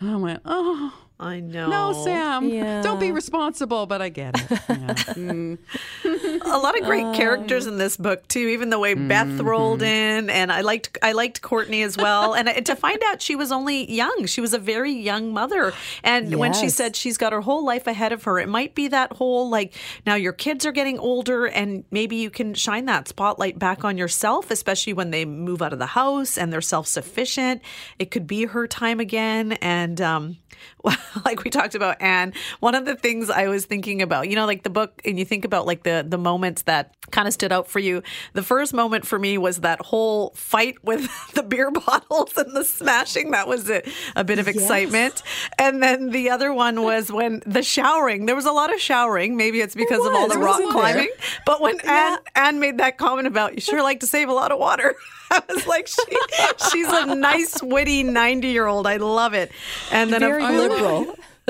[0.00, 1.68] And I went, oh, I know.
[1.68, 2.80] no, Sam, Yeah.
[2.82, 4.60] don't be responsible, but I get it.
[4.68, 4.94] Yeah.
[4.94, 5.58] Mm.
[6.04, 8.40] a lot of great characters in this book too.
[8.48, 12.34] Even the way Beth rolled in, and I liked I liked Courtney as well.
[12.34, 15.72] and to find out she was only young, she was a very young mother.
[16.04, 18.88] And when she said she's got her whole life ahead of her, it might be
[18.88, 19.74] that whole like
[20.06, 23.98] now your kids are getting older, and maybe you can shine that spotlight back on
[23.98, 27.62] yourself, especially when they move out of the house and they're self sufficient.
[27.98, 30.36] It could be her time again, and um,
[31.24, 34.46] like we talked about Anne, one of the things I was thinking about, you know,
[34.46, 37.52] like the book, and you think about like the the moments that kind of stood
[37.52, 38.02] out for you.
[38.34, 42.64] The first moment for me was that whole fight with the beer bottles and the
[42.64, 43.30] smashing.
[43.30, 43.82] That was a,
[44.16, 45.22] a bit of excitement.
[45.58, 48.26] And then the other one was when the showering.
[48.26, 49.36] There was a lot of showering.
[49.36, 50.82] Maybe it's because of all the rock wasn't there?
[50.82, 51.10] climbing.
[51.46, 54.52] But when Anne Anne made that comment about you sure like to save a lot
[54.52, 54.94] of water.
[55.30, 56.02] I was like, she,
[56.70, 58.86] she's a nice, witty 90 year old.
[58.86, 59.52] I love it.
[59.92, 61.14] And then, Very course, liberal.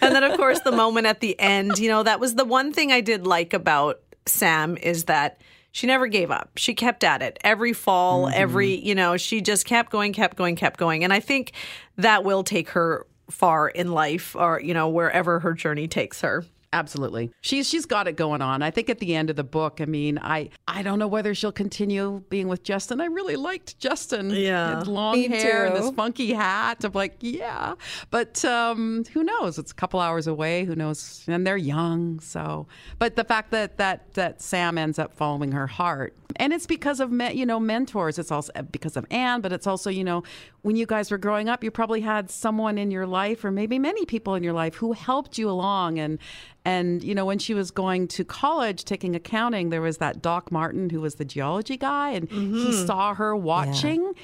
[0.00, 2.72] and then of course the moment at the end you know that was the one
[2.72, 5.40] thing i did like about sam is that
[5.72, 6.52] she never gave up.
[6.56, 8.34] She kept at it every fall mm-hmm.
[8.34, 11.04] every you know she just kept going kept going kept going.
[11.04, 11.52] And i think
[11.96, 16.46] that will take her far in life or you know wherever her journey takes her
[16.76, 17.30] Absolutely.
[17.40, 18.60] She's she's got it going on.
[18.60, 21.34] I think at the end of the book, I mean, I I don't know whether
[21.34, 23.00] she'll continue being with Justin.
[23.00, 24.28] I really liked Justin.
[24.28, 24.80] Yeah.
[24.80, 25.82] His long Me hair and too.
[25.82, 26.84] this funky hat.
[26.84, 27.76] I'm like, yeah.
[28.10, 29.58] But um, who knows?
[29.58, 30.66] It's a couple hours away.
[30.66, 31.24] Who knows?
[31.26, 32.66] And they're young, so.
[32.98, 37.00] But the fact that that that Sam ends up following her heart, and it's because
[37.00, 38.18] of me, you know mentors.
[38.18, 40.24] It's also because of Anne, but it's also you know
[40.60, 43.78] when you guys were growing up, you probably had someone in your life, or maybe
[43.78, 46.18] many people in your life, who helped you along and.
[46.66, 50.50] And you know, when she was going to college taking accounting, there was that Doc
[50.50, 52.86] Martin who was the geology guy, and he mm-hmm.
[52.86, 54.14] saw her watching,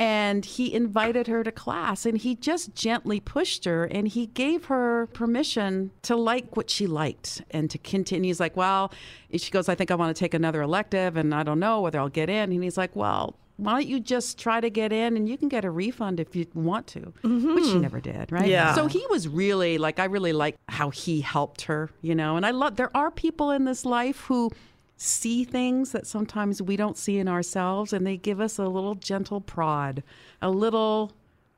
[0.00, 4.64] and he invited her to class, and he just gently pushed her, and he gave
[4.64, 8.30] her permission to like what she liked and to continue.
[8.30, 8.92] He's like, "Well,"
[9.36, 12.00] she goes, "I think I want to take another elective, and I don't know whether
[12.00, 15.16] I'll get in." And he's like, "Well." Why don't you just try to get in
[15.16, 17.80] and you can get a refund if you want to, which she mm-hmm.
[17.80, 18.48] never did, right?
[18.48, 18.74] Yeah.
[18.74, 22.46] So he was really like, I really like how he helped her, you know, and
[22.46, 24.50] I love, there are people in this life who
[24.96, 28.94] see things that sometimes we don't see in ourselves and they give us a little
[28.94, 30.02] gentle prod,
[30.40, 31.12] a little,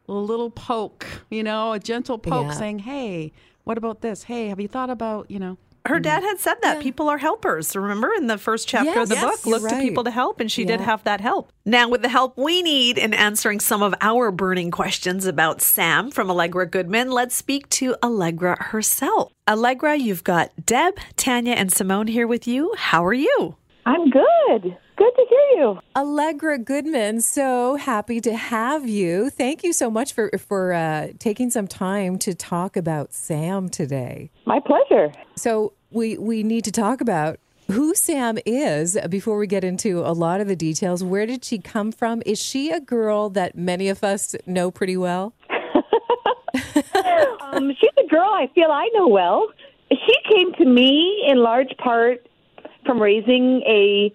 [0.09, 2.53] a little poke, you know, a gentle poke Yeah.
[2.53, 3.33] saying, hey,
[3.65, 4.25] what about this?
[4.25, 6.03] Hey, have you thought about, you know, Her mm-hmm.
[6.03, 7.77] dad had said that people are helpers.
[7.77, 10.41] Remember in the first chapter of the Yes, book, you're look to people to help,
[10.41, 11.53] and she did have that help.
[11.67, 16.11] Now, with the help we need in answering some of our burning questions about Sam
[16.11, 19.31] from Allegra Goodman, let's speak to Allegra herself.
[19.47, 22.73] Allegra, you've got Deb, Tanya, and Simone here with you.
[22.79, 23.57] How are you?
[23.85, 24.79] I'm good.
[25.05, 25.79] Good to hear you.
[25.95, 29.29] Allegra Goodman, so happy to have you.
[29.29, 34.31] Thank you so much for for uh, taking some time to talk about Sam today.
[34.47, 35.13] My pleasure.
[35.37, 37.39] So we we need to talk about
[37.71, 41.05] who Sam is before we get into a lot of the details.
[41.05, 42.23] Where did she come from?
[42.25, 45.35] Is she a girl that many of us know pretty well?
[47.43, 49.49] Um, she's a girl I feel I know well.
[49.91, 52.27] She came to me in large part
[52.85, 54.13] from raising a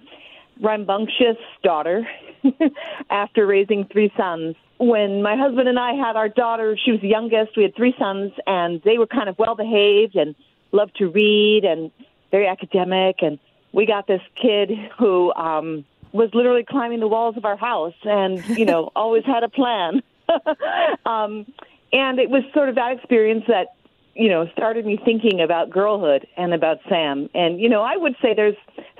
[0.61, 2.07] rambunctious daughter
[3.09, 4.55] after raising three sons.
[4.77, 7.57] When my husband and I had our daughter, she was the youngest.
[7.57, 10.35] We had three sons, and they were kind of well behaved and
[10.71, 11.91] loved to read and
[12.31, 13.17] very academic.
[13.21, 13.39] And
[13.73, 18.43] we got this kid who um, was literally climbing the walls of our house and,
[18.57, 20.01] you know, always had a plan.
[21.05, 21.45] um,
[21.91, 23.75] and it was sort of that experience that
[24.19, 27.29] you know started me thinking about girlhood and about Sam.
[27.33, 28.55] And you know, I would say there's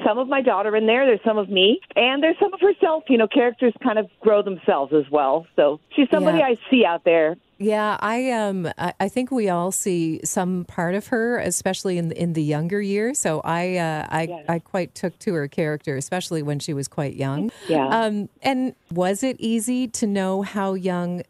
[0.06, 3.04] some of my daughter in there, there's some of me, and there's some of herself.
[3.10, 5.46] You know, characters kind of grow themselves as well.
[5.56, 6.48] So she's somebody Yeah.
[6.48, 7.36] I see out there.
[7.62, 12.14] Yeah, I um I, I think we all see some part of her, especially in
[12.14, 13.20] in the younger years.
[13.20, 17.16] So I uh, I I quite took to her character, especially when she was quite
[17.16, 17.52] young.
[17.68, 17.86] Yeah.
[17.88, 21.24] Um, and was it easy to know how young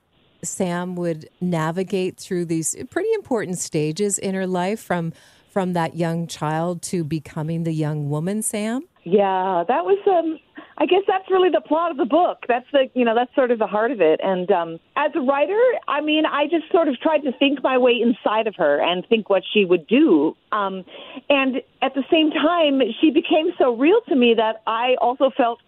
[0.43, 5.13] Sam would navigate through these pretty important stages in her life from
[5.49, 8.83] from that young child to becoming the young woman, Sam?
[9.03, 10.39] Yeah, that was um
[10.77, 12.45] I guess that's really the plot of the book.
[12.47, 14.19] That's the you know, that's sort of the heart of it.
[14.23, 17.77] And um as a writer, I mean, I just sort of tried to think my
[17.77, 20.35] way inside of her and think what she would do.
[20.51, 20.85] Um
[21.29, 25.59] and at the same time, she became so real to me that I also felt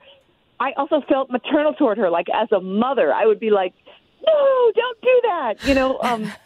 [0.60, 3.12] I also felt maternal toward her like as a mother.
[3.12, 3.73] I would be like
[4.25, 5.53] no, don't do that.
[5.63, 6.31] You know, um,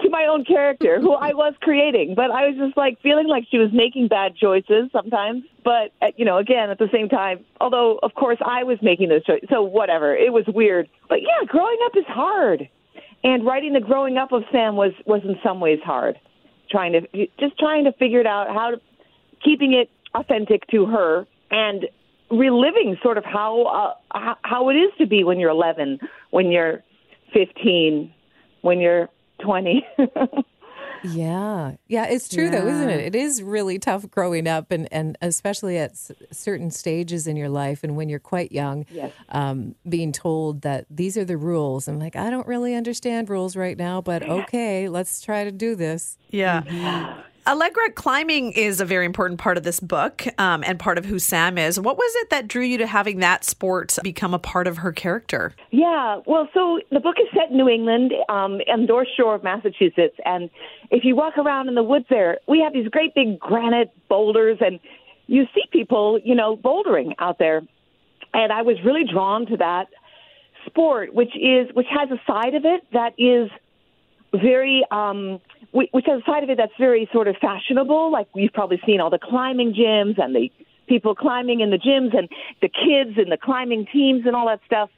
[0.00, 2.14] to my own character, who I was creating.
[2.14, 5.44] But I was just like feeling like she was making bad choices sometimes.
[5.64, 9.08] But, uh, you know, again, at the same time, although, of course, I was making
[9.08, 9.48] those choices.
[9.50, 10.14] So, whatever.
[10.14, 10.88] It was weird.
[11.08, 12.68] But yeah, growing up is hard.
[13.24, 16.18] And writing the growing up of Sam was, was in some ways hard.
[16.70, 18.80] Trying to, just trying to figure it out, how to,
[19.42, 21.86] keeping it authentic to her and
[22.30, 25.98] reliving sort of how, uh, how how it is to be when you're 11,
[26.30, 26.82] when you're
[27.32, 28.12] 15,
[28.62, 29.08] when you're
[29.40, 29.86] 20.
[31.04, 31.76] Yeah.
[31.86, 33.00] Yeah, it's true though, isn't it?
[33.00, 37.50] It is really tough growing up and, and especially at s- certain stages in your
[37.50, 39.12] life and when you're quite young, Yes.
[39.28, 41.86] um, being told that these are the rules.
[41.86, 45.76] I'm like, I don't really understand rules right now, but okay, let's try to do
[45.76, 46.18] this.
[46.30, 46.62] Yeah.
[47.46, 51.20] Allegra, climbing is a very important part of this book um, and part of who
[51.20, 51.78] Sam is.
[51.78, 54.90] What was it that drew you to having that sport become a part of her
[54.90, 55.54] character?
[55.70, 59.36] Yeah, well, so the book is set in New England, um, on the North Shore
[59.36, 60.50] of Massachusetts, and
[60.90, 64.58] if you walk around in the woods there, we have these great big granite boulders,
[64.60, 64.80] and
[65.28, 67.62] you see people, you know, bouldering out there,
[68.34, 69.86] and I was really drawn to that
[70.66, 73.50] sport, which is which has a side of it that is
[74.32, 75.40] very um
[75.72, 79.00] which has a side of it that's very sort of fashionable like you've probably seen
[79.00, 80.50] all the climbing gyms and the
[80.86, 82.28] people climbing in the gyms and
[82.62, 84.90] the kids and the climbing teams and all that stuff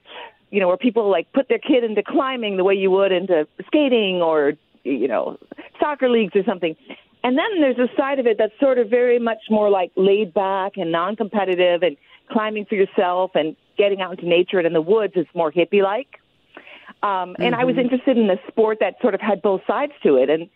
[0.51, 3.47] you know where people like put their kid into climbing the way you would into
[3.67, 4.55] skating or
[4.85, 5.39] you know
[5.81, 6.77] soccer leagues or something.
[7.25, 10.33] And then there's a side of it that's sort of very much more like laid
[10.33, 11.97] back and non-competitive and
[12.31, 15.83] climbing for yourself and getting out into nature and in the woods is more hippie
[15.83, 16.21] like
[17.03, 20.17] um, and I was interested in a sport that sort of had both sides to
[20.17, 20.49] it, and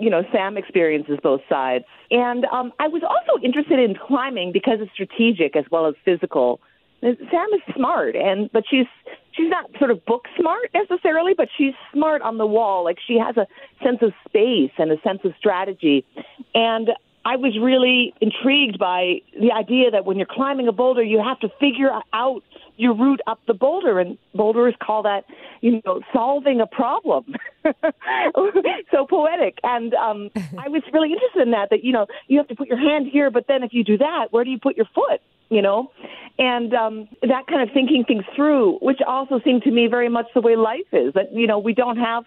[0.00, 1.84] you know Sam experiences both sides.
[2.10, 6.60] And um, I was also interested in climbing because it's strategic as well as physical.
[7.00, 8.86] Sam is smart, and but she's
[9.32, 12.84] she's not sort of book smart necessarily, but she's smart on the wall.
[12.84, 13.46] Like she has a
[13.84, 16.04] sense of space and a sense of strategy,
[16.54, 16.90] and.
[17.24, 21.38] I was really intrigued by the idea that when you're climbing a boulder, you have
[21.40, 22.42] to figure out
[22.76, 25.24] you root up the boulder, and boulders call that,
[25.60, 27.34] you know, solving a problem.
[28.90, 29.58] so poetic.
[29.62, 31.70] And um, I was really interested in that.
[31.70, 33.98] That you know, you have to put your hand here, but then if you do
[33.98, 35.20] that, where do you put your foot?
[35.48, 35.92] You know,
[36.38, 40.26] and um, that kind of thinking things through, which also seemed to me very much
[40.34, 41.12] the way life is.
[41.14, 42.24] That you know, we don't have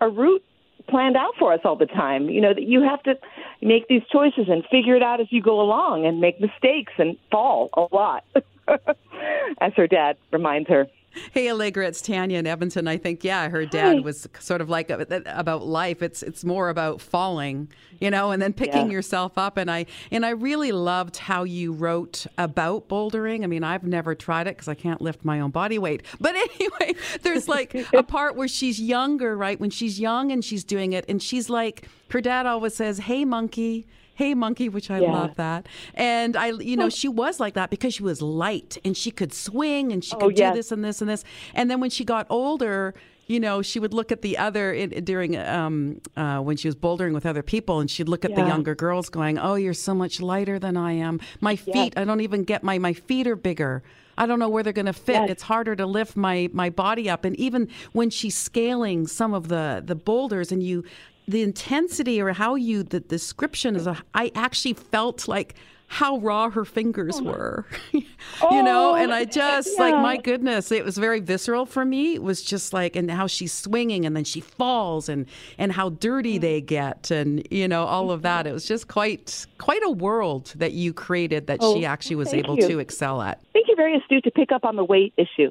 [0.00, 0.44] a route
[0.88, 2.28] planned out for us all the time.
[2.28, 3.14] You know, that you have to
[3.62, 7.16] make these choices and figure it out as you go along and make mistakes and
[7.30, 8.24] fall a lot.
[9.60, 10.86] as her dad reminds her.
[11.32, 12.88] Hey, Allegra, it's Tanya in Edmonton.
[12.88, 14.00] I think, yeah, her dad Hi.
[14.00, 16.02] was sort of like uh, about life.
[16.02, 17.68] It's it's more about falling,
[18.00, 18.92] you know, and then picking Yeah.
[18.94, 19.56] yourself up.
[19.56, 23.44] And I and I really loved how you wrote about bouldering.
[23.44, 26.02] I mean, I've never tried it because I can't lift my own body weight.
[26.20, 29.60] But anyway, there's like a part where she's younger, right?
[29.60, 33.24] When she's young and she's doing it, and she's like, her dad always says, "Hey,
[33.24, 35.12] monkey." Hey monkey, which I Yeah.
[35.12, 35.66] love that.
[35.94, 39.32] And I you know, she was like that because she was light and she could
[39.32, 41.24] swing and she Oh, could do this and this and this.
[41.54, 42.94] And then when she got older,
[43.26, 46.76] you know, she would look at the other in, during um, uh, when she was
[46.76, 49.94] bouldering with other people, and she'd look at the younger girls, going, "Oh, you're so
[49.94, 51.20] much lighter than I am.
[51.40, 53.82] My feet, I don't even get my my feet are bigger.
[54.16, 55.14] I don't know where they're going to fit.
[55.22, 55.30] Yes.
[55.30, 59.48] It's harder to lift my my body up." And even when she's scaling some of
[59.48, 60.84] the the boulders, and you,
[61.26, 65.54] the intensity or how you the description is, a, I actually felt like
[65.86, 68.02] how raw her fingers oh, were, you
[68.40, 72.14] know, oh, and I just like my goodness, it was very visceral for me.
[72.14, 75.90] It was just like, and how she's swinging and then she falls and, and how
[75.90, 76.40] dirty mm.
[76.40, 78.40] they get and, you know, all of that.
[78.40, 78.50] Mm-hmm.
[78.50, 82.16] It was just quite, quite a world that you created that oh, she Oh, actually
[82.16, 82.66] was able you.
[82.66, 83.40] to excel at.
[83.52, 85.50] thank you're very astute to pick up on the weight issue.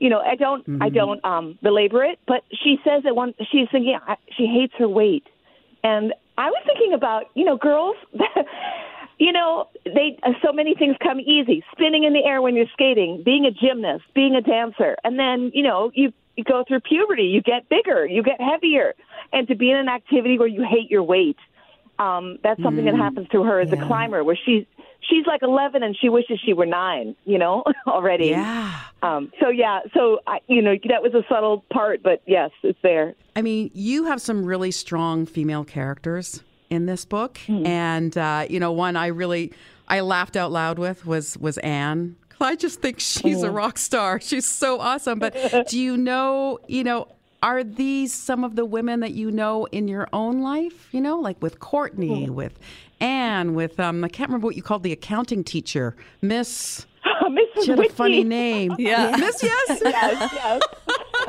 [0.00, 3.34] You know, I don't, I don't um, belabor it, but she says that one.
[3.52, 5.26] She's thinking I- she hates her weight,
[5.84, 7.96] and I was thinking about, you know, girls.
[9.18, 11.62] you know, they so many things come easy.
[11.72, 15.50] Spinning in the air when you're skating, being a gymnast, being a dancer, and then
[15.52, 18.94] you know you you go through puberty, you get bigger, you get heavier,
[19.34, 21.36] and to be in an activity where you hate your weight.
[21.98, 24.64] Um, that's something that happens to her as a climber, where she's
[25.00, 28.28] she's like 11 and she wishes she were nine, you know, already.
[28.28, 28.80] Yeah.
[29.02, 32.78] Um, so yeah, so I, you know that was a subtle part, but yes, it's
[32.82, 33.14] there.
[33.34, 38.60] I mean, you have some really strong female characters in this book, and uh, you
[38.60, 39.52] know, one I really
[39.88, 42.16] I laughed out loud with was was Anne.
[42.40, 44.20] I just think she's a rock star.
[44.20, 45.18] She's so awesome.
[45.18, 47.08] But do you know, you know,
[47.42, 50.88] are these some of the women that you know in your own life?
[50.92, 52.58] You know, like with Courtney, with
[53.00, 56.86] Anne, with um, I can't remember what you called the accounting teacher, Miss.
[57.22, 57.64] Mrs.
[57.64, 58.74] She had a funny name.
[58.78, 59.16] Yeah.
[59.16, 59.80] Miss Yes.
[59.84, 60.62] Yes, yes,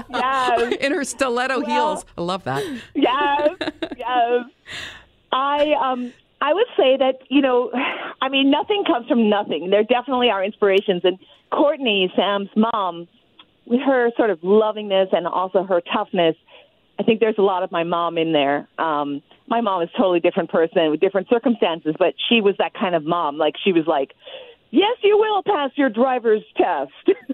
[0.10, 0.74] yes.
[0.82, 2.06] In her stiletto heels.
[2.18, 2.64] I love that.
[2.96, 3.50] yes,
[3.98, 4.46] yes.
[5.32, 7.72] I um I would say that you know,
[8.22, 9.70] I mean, nothing comes from nothing.
[9.70, 11.18] There definitely are inspirations, and
[11.52, 13.08] Courtney, Sam's mom,
[13.66, 16.36] with her sort of lovingness and also her toughness.
[16.99, 18.67] I think there's a lot of my mom in there.
[18.77, 22.73] Um, my mom is a totally different person with different circumstances, but she was that
[22.73, 23.38] kind of mom.
[23.38, 24.13] Like she was like,
[24.69, 26.91] "Yes, you will pass your driver's test."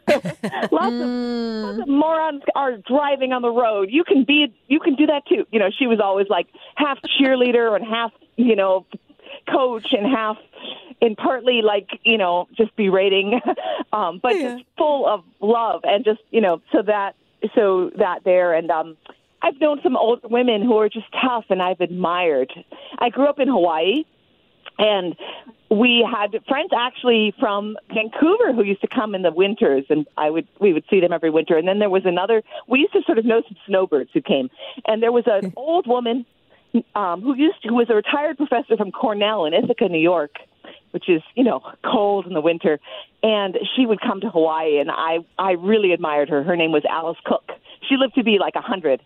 [0.71, 3.89] lots, of, lots of morons are driving on the road.
[3.91, 5.45] You can be, you can do that too.
[5.51, 8.85] You know, she was always like half cheerleader and half, you know,
[9.51, 10.37] coach and half
[11.01, 13.39] and partly like you know just berating
[13.93, 17.15] um but just full of love and just you know so that
[17.55, 18.97] so that there and um
[19.41, 22.51] I've known some older women who are just tough and I've admired.
[22.99, 24.03] I grew up in Hawaii
[24.79, 25.15] and
[25.69, 30.29] we had friends actually from Vancouver who used to come in the winters and I
[30.29, 33.01] would we would see them every winter and then there was another we used to
[33.05, 34.49] sort of know some snowbirds who came
[34.85, 36.25] and there was an old woman
[36.95, 40.35] um, who used to, who was a retired professor from Cornell in Ithaca, New York,
[40.91, 42.79] which is you know cold in the winter,
[43.23, 46.43] and she would come to Hawaii, and I I really admired her.
[46.43, 47.51] Her name was Alice Cook.
[47.87, 49.01] She lived to be like a hundred,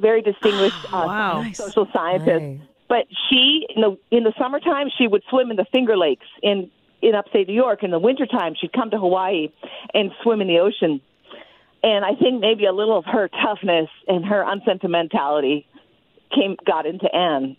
[0.00, 1.44] very distinguished uh, Wow.
[1.54, 2.40] social scientist.
[2.42, 2.60] Nice.
[2.88, 6.70] But she in the in the summertime she would swim in the Finger Lakes in
[7.00, 7.82] in upstate New York.
[7.82, 9.48] In the wintertime she'd come to Hawaii
[9.94, 11.00] and swim in the ocean.
[11.82, 15.66] And I think maybe a little of her toughness and her unsentimentality
[16.34, 17.56] came got into Anne.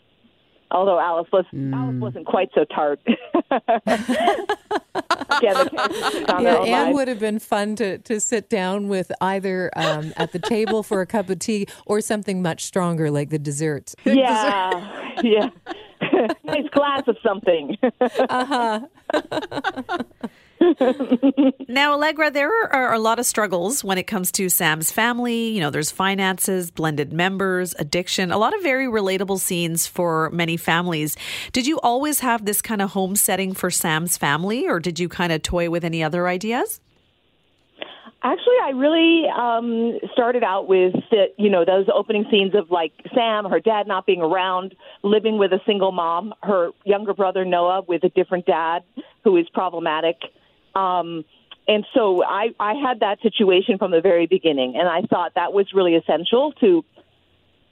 [0.73, 2.99] Although Alice was Alice wasn't quite so tart.
[5.37, 8.49] Again, the characters took on their Yeah, Anne would have been fun to, to sit
[8.49, 12.65] down with either um, at the table for a cup of tea or something much
[12.65, 13.95] stronger like the desserts.
[14.05, 15.49] Yeah, yeah.
[16.43, 17.77] nice glass of something.
[21.67, 25.47] Now, Allegra, there are a lot of struggles when it comes to Sam's family.
[25.47, 30.57] You know, there's finances, blended members, addiction, a lot of very relatable scenes for many
[30.57, 31.15] families.
[31.51, 35.09] Did you always have this kind of home setting for Sam's family, or did you
[35.09, 36.79] kind of toy with any other ideas?
[38.25, 42.93] Actually, I really um, started out with the, you know those opening scenes of like
[43.13, 47.81] Sam, her dad not being around, living with a single mom, her younger brother Noah
[47.85, 48.83] with a different dad
[49.25, 50.15] who is problematic,
[50.75, 51.25] um,
[51.67, 55.53] and so I I had that situation from the very beginning, and I thought that
[55.53, 56.83] was really essential to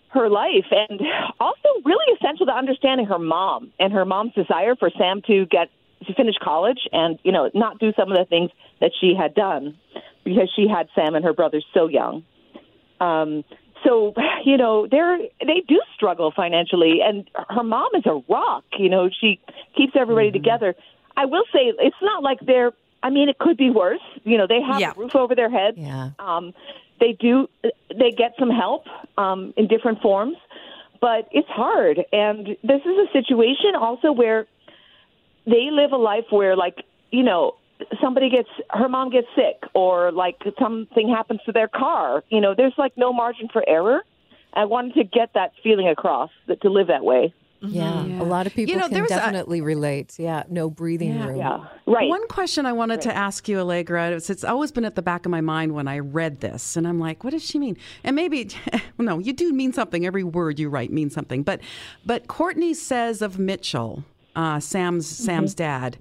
[0.09, 1.01] her life, and
[1.39, 5.69] also really essential to understanding her mom and her mom's desire for Sam to get
[6.07, 8.49] to finish college and you know not do some of the things
[8.79, 9.77] that she had done
[10.23, 12.23] because she had Sam and her brothers so young.
[12.99, 13.43] Um,
[13.83, 14.13] so
[14.45, 18.63] you know they're they do struggle financially, and her mom is a rock.
[18.77, 19.39] You know she
[19.75, 20.43] keeps everybody mm-hmm.
[20.43, 20.75] together.
[21.15, 22.71] I will say it's not like they're.
[23.03, 24.01] I mean, it could be worse.
[24.23, 24.91] You know, they have yeah.
[24.91, 25.75] a roof over their head.
[25.77, 26.11] Yeah.
[26.19, 26.53] Um,
[26.99, 27.49] they do.
[27.63, 28.85] They get some help
[29.17, 30.37] um, in different forms,
[30.99, 32.05] but it's hard.
[32.11, 34.45] And this is a situation also where
[35.45, 37.55] they live a life where, like, you know,
[37.99, 42.53] somebody gets her mom gets sick or like something happens to their car you know
[42.55, 44.03] there's like no margin for error
[44.53, 48.21] i wanted to get that feeling across that to live that way yeah, yeah.
[48.21, 50.15] a lot of people you know, can definitely a, relate.
[50.17, 51.27] Yeah, no breathing yeah.
[51.27, 51.37] room.
[51.37, 52.09] Yeah, right.
[52.09, 53.01] One question I wanted right.
[53.03, 55.87] to ask you, Allegra, it's, it's always been at the back of my mind when
[55.87, 57.77] I read this, and I'm like, what does she mean?
[58.03, 58.49] And maybe,
[58.97, 60.05] no, you do mean something.
[60.05, 61.43] Every word you write means something.
[61.43, 61.61] But,
[62.05, 64.03] but Courtney says of Mitchell,
[64.35, 65.23] uh, Sam's mm-hmm.
[65.25, 65.97] Sam's dad,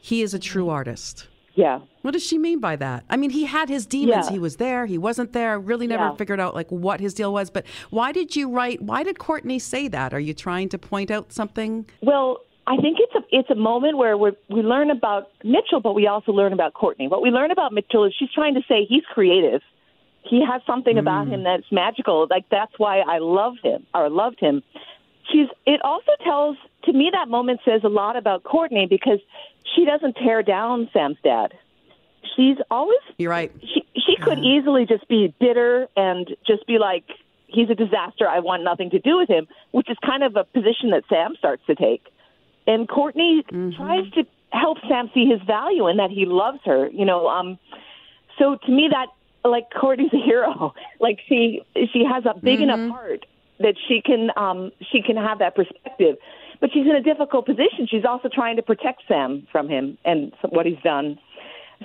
[0.00, 1.28] he is a true artist.
[1.58, 1.80] Yeah.
[2.02, 3.02] What does she mean by that?
[3.10, 4.26] I mean, he had his demons.
[4.26, 4.30] Yeah.
[4.30, 4.86] He was there.
[4.86, 5.58] He wasn't there.
[5.58, 6.14] Really never yeah.
[6.14, 7.50] figured out like what his deal was.
[7.50, 8.80] But why did you write?
[8.80, 10.14] Why did Courtney say that?
[10.14, 11.84] Are you trying to point out something?
[12.00, 15.94] Well, I think it's a it's a moment where we we learn about Mitchell, but
[15.94, 17.08] we also learn about Courtney.
[17.08, 19.60] What we learn about Mitchell is she's trying to say he's creative.
[20.22, 21.00] He has something mm.
[21.00, 22.28] about him that's magical.
[22.30, 24.62] Like that's why I love him or loved him.
[25.32, 25.48] She's.
[25.66, 29.18] It also tells to me that moment says a lot about Courtney because
[29.74, 31.52] she doesn't tear down Sam's dad.
[32.36, 33.52] She's always You're right.
[33.62, 37.04] She she could easily just be bitter and just be like
[37.46, 38.28] he's a disaster.
[38.28, 41.34] I want nothing to do with him, which is kind of a position that Sam
[41.38, 42.06] starts to take.
[42.66, 43.76] And Courtney mm-hmm.
[43.76, 46.88] tries to help Sam see his value and that he loves her.
[46.90, 47.58] You know, um
[48.38, 49.06] so to me that
[49.48, 50.74] like Courtney's a hero.
[51.00, 51.62] Like she
[51.92, 52.70] she has a big mm-hmm.
[52.70, 53.26] enough heart
[53.60, 56.16] that she can um she can have that perspective
[56.60, 57.86] but she's in a difficult position.
[57.88, 61.18] She's also trying to protect Sam from him and what he's done.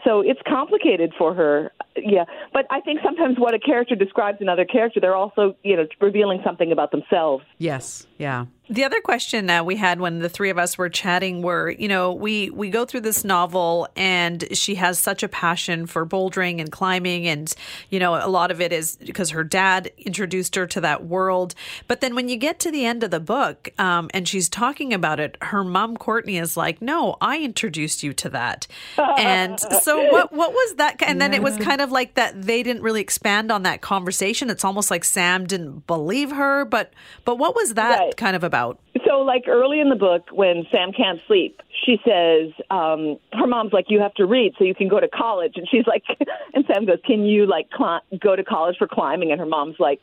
[0.03, 1.71] So it's complicated for her.
[1.95, 5.86] Yeah, but I think sometimes what a character describes another character, they're also, you know,
[6.01, 7.45] revealing something about themselves.
[7.59, 8.07] Yes.
[8.17, 8.45] Yeah.
[8.74, 11.88] The other question uh, we had when the three of us were chatting were, you
[11.88, 16.59] know, we we go through this novel and she has such a passion for bouldering
[16.59, 17.53] and climbing and
[17.91, 21.53] you know, a lot of it is because her dad introduced her to that world.
[21.88, 24.91] But then when you get to the end of the book um, and she's talking
[24.91, 28.65] about it, her mom Courtney is like, "No, I introduced you to that."
[28.97, 32.63] and so what what was that and then it was kind of like that they
[32.63, 34.49] didn't really expand on that conversation.
[34.49, 36.91] It's almost like Sam didn't believe her, but
[37.24, 38.17] but what was that right.
[38.17, 38.62] kind of about?
[39.05, 43.74] So, like early in the book, when Sam can't sleep, she says, um, her mom's
[43.74, 46.03] like, "You have to read so you can go to college," and she's like,
[46.53, 49.76] and Sam goes, "Can you like cl- go to college for climbing?" And her mom's
[49.80, 50.01] like,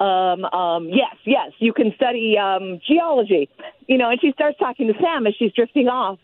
[0.00, 3.48] um, um, yes, yes, you can study um, geology,
[3.86, 4.10] you know.
[4.10, 6.18] And she starts talking to Sam as she's drifting off,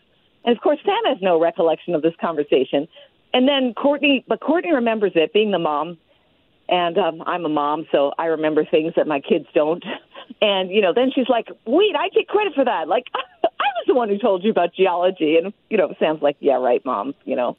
[0.45, 2.87] and of course, Sam has no recollection of this conversation.
[3.33, 5.97] And then Courtney, but Courtney remembers it, being the mom,
[6.69, 9.83] and um, I'm a mom, so I remember things that my kids don't.
[10.41, 12.87] And you know, then she's like, "Wait, I take credit for that.
[12.87, 16.37] Like, I was the one who told you about geology." And you know, Sam's like,
[16.39, 17.13] "Yeah, right, mom.
[17.25, 17.57] You know,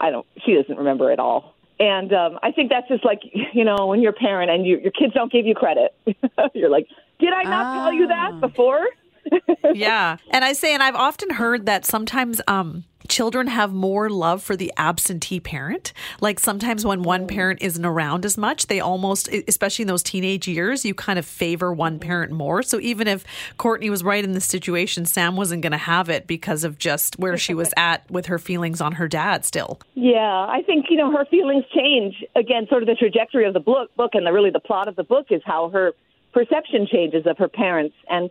[0.00, 0.26] I don't.
[0.44, 3.20] She doesn't remember at all." And um, I think that's just like
[3.52, 5.94] you know, when you're a parent and you, your kids don't give you credit,
[6.54, 6.86] you're like,
[7.18, 8.40] "Did I not tell you that ah.
[8.40, 8.86] before?"
[9.74, 12.40] yeah, and I say, and I've often heard that sometimes.
[12.48, 15.92] um children have more love for the absentee parent.
[16.20, 17.26] Like sometimes when one oh.
[17.26, 21.26] parent isn't around as much, they almost, especially in those teenage years, you kind of
[21.26, 22.62] favor one parent more.
[22.62, 23.24] So even if
[23.58, 27.18] Courtney was right in the situation, Sam wasn't going to have it because of just
[27.18, 29.80] where she was at with her feelings on her dad still.
[29.94, 32.24] Yeah, I think, you know, her feelings change.
[32.36, 34.96] Again, sort of the trajectory of the book, book and the, really the plot of
[34.96, 35.92] the book is how her
[36.32, 37.96] perception changes of her parents.
[38.08, 38.30] And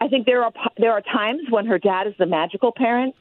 [0.00, 3.14] I think there are there are times when her dad is the magical parent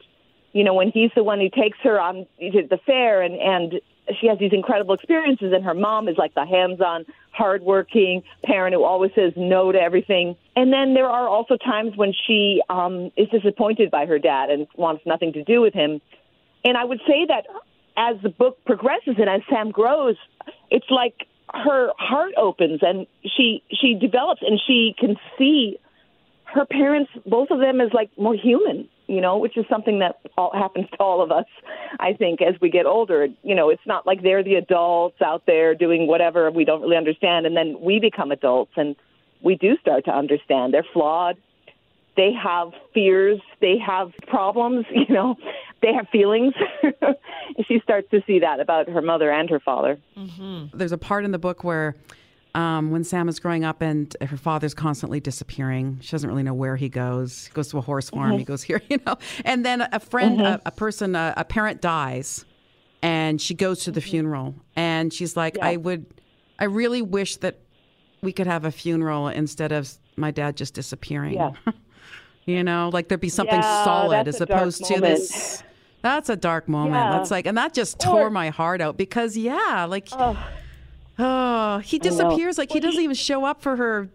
[0.55, 3.81] you know, when he's the one who takes her on the fair and, and
[4.21, 8.85] she has these incredible experiences and her mom is like the hands-on, hardworking parent who
[8.85, 10.37] always says no to everything.
[10.55, 14.65] And then there are also times when she um, is disappointed by her dad and
[14.77, 15.99] wants nothing to do with him.
[16.63, 17.47] And I would say that
[17.97, 20.15] as the book progresses and as Sam grows,
[20.71, 25.79] it's like her heart opens and she she develops and she can see
[26.45, 30.19] her parents, both of them, as like more human you know, which is something that
[30.37, 31.45] all, happens to all of us,
[31.99, 33.27] I think, as we get older.
[33.43, 36.97] You know, it's not like they're the adults out there doing whatever we don't really
[36.97, 38.95] understand, and then we become adults and
[39.41, 40.73] we do start to understand.
[40.73, 41.37] They're flawed.
[42.17, 43.39] They have fears.
[43.61, 44.85] They have problems.
[44.95, 45.35] You know,
[45.81, 46.53] they have feelings.
[47.67, 49.99] she starts to see that about her mother and her father.
[50.17, 50.75] Mm-hmm.
[50.75, 51.95] There's a part in the book where
[52.55, 56.53] um, when Sam is growing up and her father's constantly disappearing, she doesn't really know
[56.53, 57.47] where he goes.
[57.47, 59.17] He goes to a horse farm, he goes here, you know.
[59.43, 62.45] And then a friend, a, a person, a, a parent dies,
[63.01, 66.05] and she goes to the funeral, and she's like, I would,
[66.57, 67.59] I really wish that
[68.21, 71.33] we could have a funeral instead of my dad just disappearing.
[71.33, 71.51] Yeah.
[72.45, 75.61] you know, like there'd be something Yeah, solid as opposed to this.
[76.01, 76.95] That's a dark moment.
[76.95, 77.17] Yeah.
[77.17, 80.37] That's like, and that just tore my heart out because, yeah, like, oh,
[81.17, 82.57] Oh, he disappears.
[82.57, 84.09] Like, he doesn't even show up for her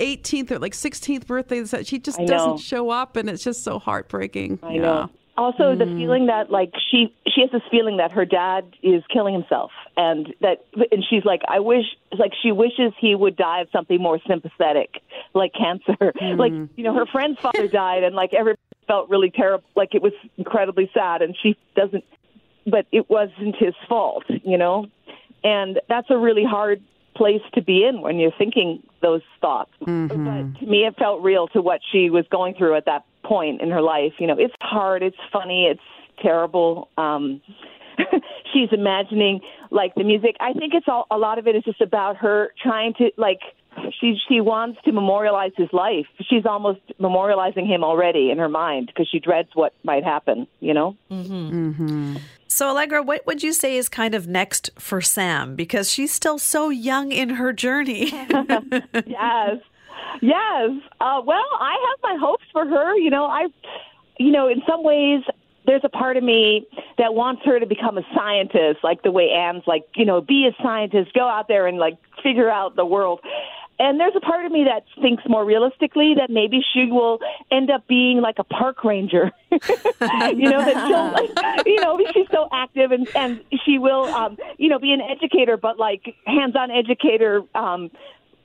[0.00, 1.64] 18th or like 16th birthday.
[1.64, 2.58] So She just I doesn't know.
[2.58, 4.58] show up, and it's just so heartbreaking.
[4.62, 5.10] I know.
[5.38, 5.96] Also, the mm.
[5.96, 10.34] feeling that like she she has this feeling that her dad is killing himself, and
[10.42, 11.86] that and she's like, I wish
[12.18, 14.90] like she wishes he would die of something more sympathetic,
[15.34, 15.96] like cancer.
[16.22, 16.38] Mm.
[16.38, 20.02] Like you know, her friend's father died, and like everybody felt really terrible, like it
[20.02, 22.04] was incredibly sad, and she doesn't,
[22.66, 24.86] but it wasn't his fault, you know,
[25.44, 26.82] and that's a really hard
[27.14, 29.70] place to be in when you're thinking those thoughts.
[29.80, 30.54] But mm-hmm.
[30.54, 33.70] to me, it felt real to what she was going through at that point in
[33.70, 34.14] her life.
[34.18, 35.80] You know, it's hard, it's funny, it's
[36.22, 36.88] terrible.
[36.96, 37.40] Um,
[38.52, 39.40] she's imagining
[39.70, 40.36] like the music.
[40.40, 43.40] I think it's all a lot of it is just about her trying to like.
[44.00, 46.04] She she wants to memorialize his life.
[46.28, 50.46] She's almost memorializing him already in her mind because she dreads what might happen.
[50.60, 50.96] You know.
[51.10, 51.70] Mm-hmm.
[51.70, 52.16] Mm-hmm.
[52.52, 55.56] So, Allegra, what would you say is kind of next for Sam?
[55.56, 58.10] Because she's still so young in her journey.
[59.06, 59.56] yes,
[60.20, 60.70] yes.
[61.00, 62.94] Uh, well, I have my hopes for her.
[62.98, 63.46] You know, I,
[64.18, 65.22] you know, in some ways,
[65.64, 66.66] there's a part of me
[66.98, 70.46] that wants her to become a scientist, like the way Anne's like, you know, be
[70.46, 73.20] a scientist, go out there and like figure out the world.
[73.78, 77.18] And there's a part of me that thinks more realistically that maybe she will
[77.50, 79.32] end up being like a park ranger.
[79.50, 81.12] you know, that she'll,
[81.56, 85.00] like, you know, she's so active and, and she will, um, you know, be an
[85.00, 87.90] educator, but like hands-on educator, um,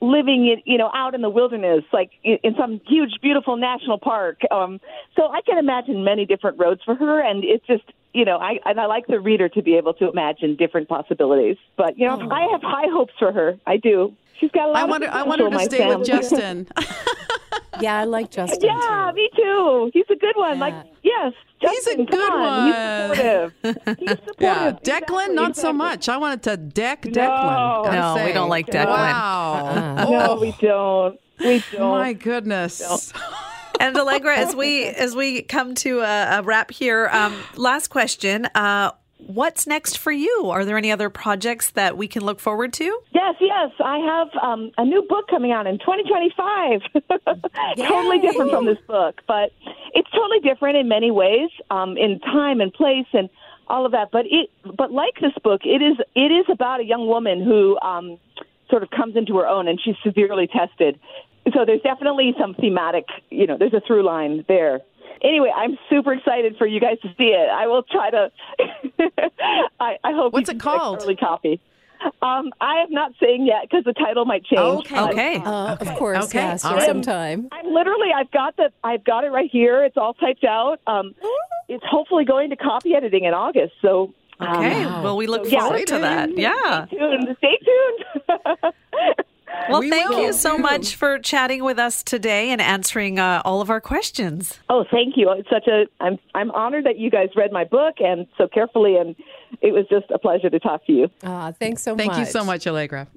[0.00, 3.98] living in, you know, out in the wilderness, like in, in some huge, beautiful national
[3.98, 4.40] park.
[4.50, 4.80] Um,
[5.16, 7.84] so I can imagine many different roads for her, and it's just,
[8.14, 11.56] you know, I and I like the reader to be able to imagine different possibilities.
[11.76, 13.58] But you know, I have high hopes for her.
[13.66, 14.14] I do.
[14.38, 14.76] She's got a lot.
[14.76, 16.68] I of want her, I want her to potential, stay my with Justin.
[17.80, 18.58] Yeah, I like Justin.
[18.62, 19.16] Yeah, too.
[19.16, 19.90] me too.
[19.92, 20.58] He's a good one.
[20.58, 22.40] Like, yes, He's a Justin, come good on.
[22.40, 22.66] one.
[22.66, 22.74] He's
[23.18, 23.98] supportive.
[23.98, 24.36] He's supportive.
[24.40, 26.08] yeah, Declan, Exactly, not so much.
[26.08, 27.84] I wanted to deck Declan.
[27.84, 28.16] No.
[28.16, 28.86] No, we don't like Declan.
[28.86, 30.06] Wow.
[30.08, 31.20] No, we don't.
[31.40, 31.80] We don't.
[31.80, 33.12] Oh, My goodness.
[33.80, 38.46] and Allegra, as we as we come to a, a wrap here, um, last question:
[38.54, 40.48] uh, What's next for you?
[40.48, 43.00] Are there any other projects that we can look forward to?
[43.12, 43.70] Yes, yes.
[43.84, 46.80] I have um, a new book coming out in 2025.
[47.88, 49.50] totally different from this book, but
[49.92, 53.28] it's totally different in many ways, um, in time and place and
[53.66, 54.10] all of that.
[54.12, 57.78] But it, but like this book, it is it is about a young woman who
[57.80, 58.18] um,
[58.70, 60.98] sort of comes into her own, and she's severely tested.
[61.54, 64.80] So there's definitely some thematic, you know, there's a through line there.
[65.22, 67.48] Anyway, I'm super excited for you guys to see it.
[67.50, 68.30] I will try to.
[69.80, 70.32] I, I hope.
[70.32, 71.02] What's you it called?
[71.02, 71.60] Early copy.
[72.22, 74.60] Um, I am not saying yet because the title might change.
[74.86, 75.00] Okay.
[75.00, 75.36] Okay.
[75.44, 76.38] Uh, Of course, Okay.
[76.38, 76.86] yes, All for right.
[76.86, 77.48] some time.
[77.50, 78.10] I'm literally.
[78.14, 78.70] I've got the.
[78.84, 79.82] I've got it right here.
[79.84, 80.78] It's all typed out.
[80.86, 81.14] Um,
[81.68, 83.72] it's hopefully going to copy editing in August.
[83.82, 84.14] So.
[84.40, 84.86] um, Okay.
[84.86, 86.38] Well, we look so, yeah, forward to that.
[86.38, 86.86] Yeah.
[86.86, 87.36] Stay tuned.
[87.38, 88.74] Stay tuned.
[89.68, 90.22] Well, We thank will.
[90.22, 94.58] you so much for chatting with us today and answering uh, all of our questions.
[94.70, 95.30] oh, thank you.
[95.32, 95.84] It's such a.
[96.00, 96.18] I'm.
[96.34, 99.14] I'm honored that you guys read my book and so carefully, and
[99.60, 101.10] it was just a pleasure to talk to you.
[101.22, 102.20] Uh, thanks so Thank much.
[102.20, 103.06] you so much, Allegra.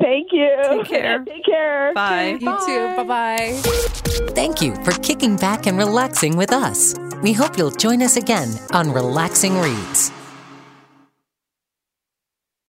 [0.00, 0.50] Thank you.
[0.70, 1.24] Take care.
[1.24, 1.94] Take care.
[1.94, 2.36] Bye.
[2.40, 2.96] You too.
[2.96, 3.60] Bye bye.
[4.34, 6.94] Thank you for kicking back and relaxing with us.
[7.22, 10.10] We hope you'll join us again on Relaxing Reads.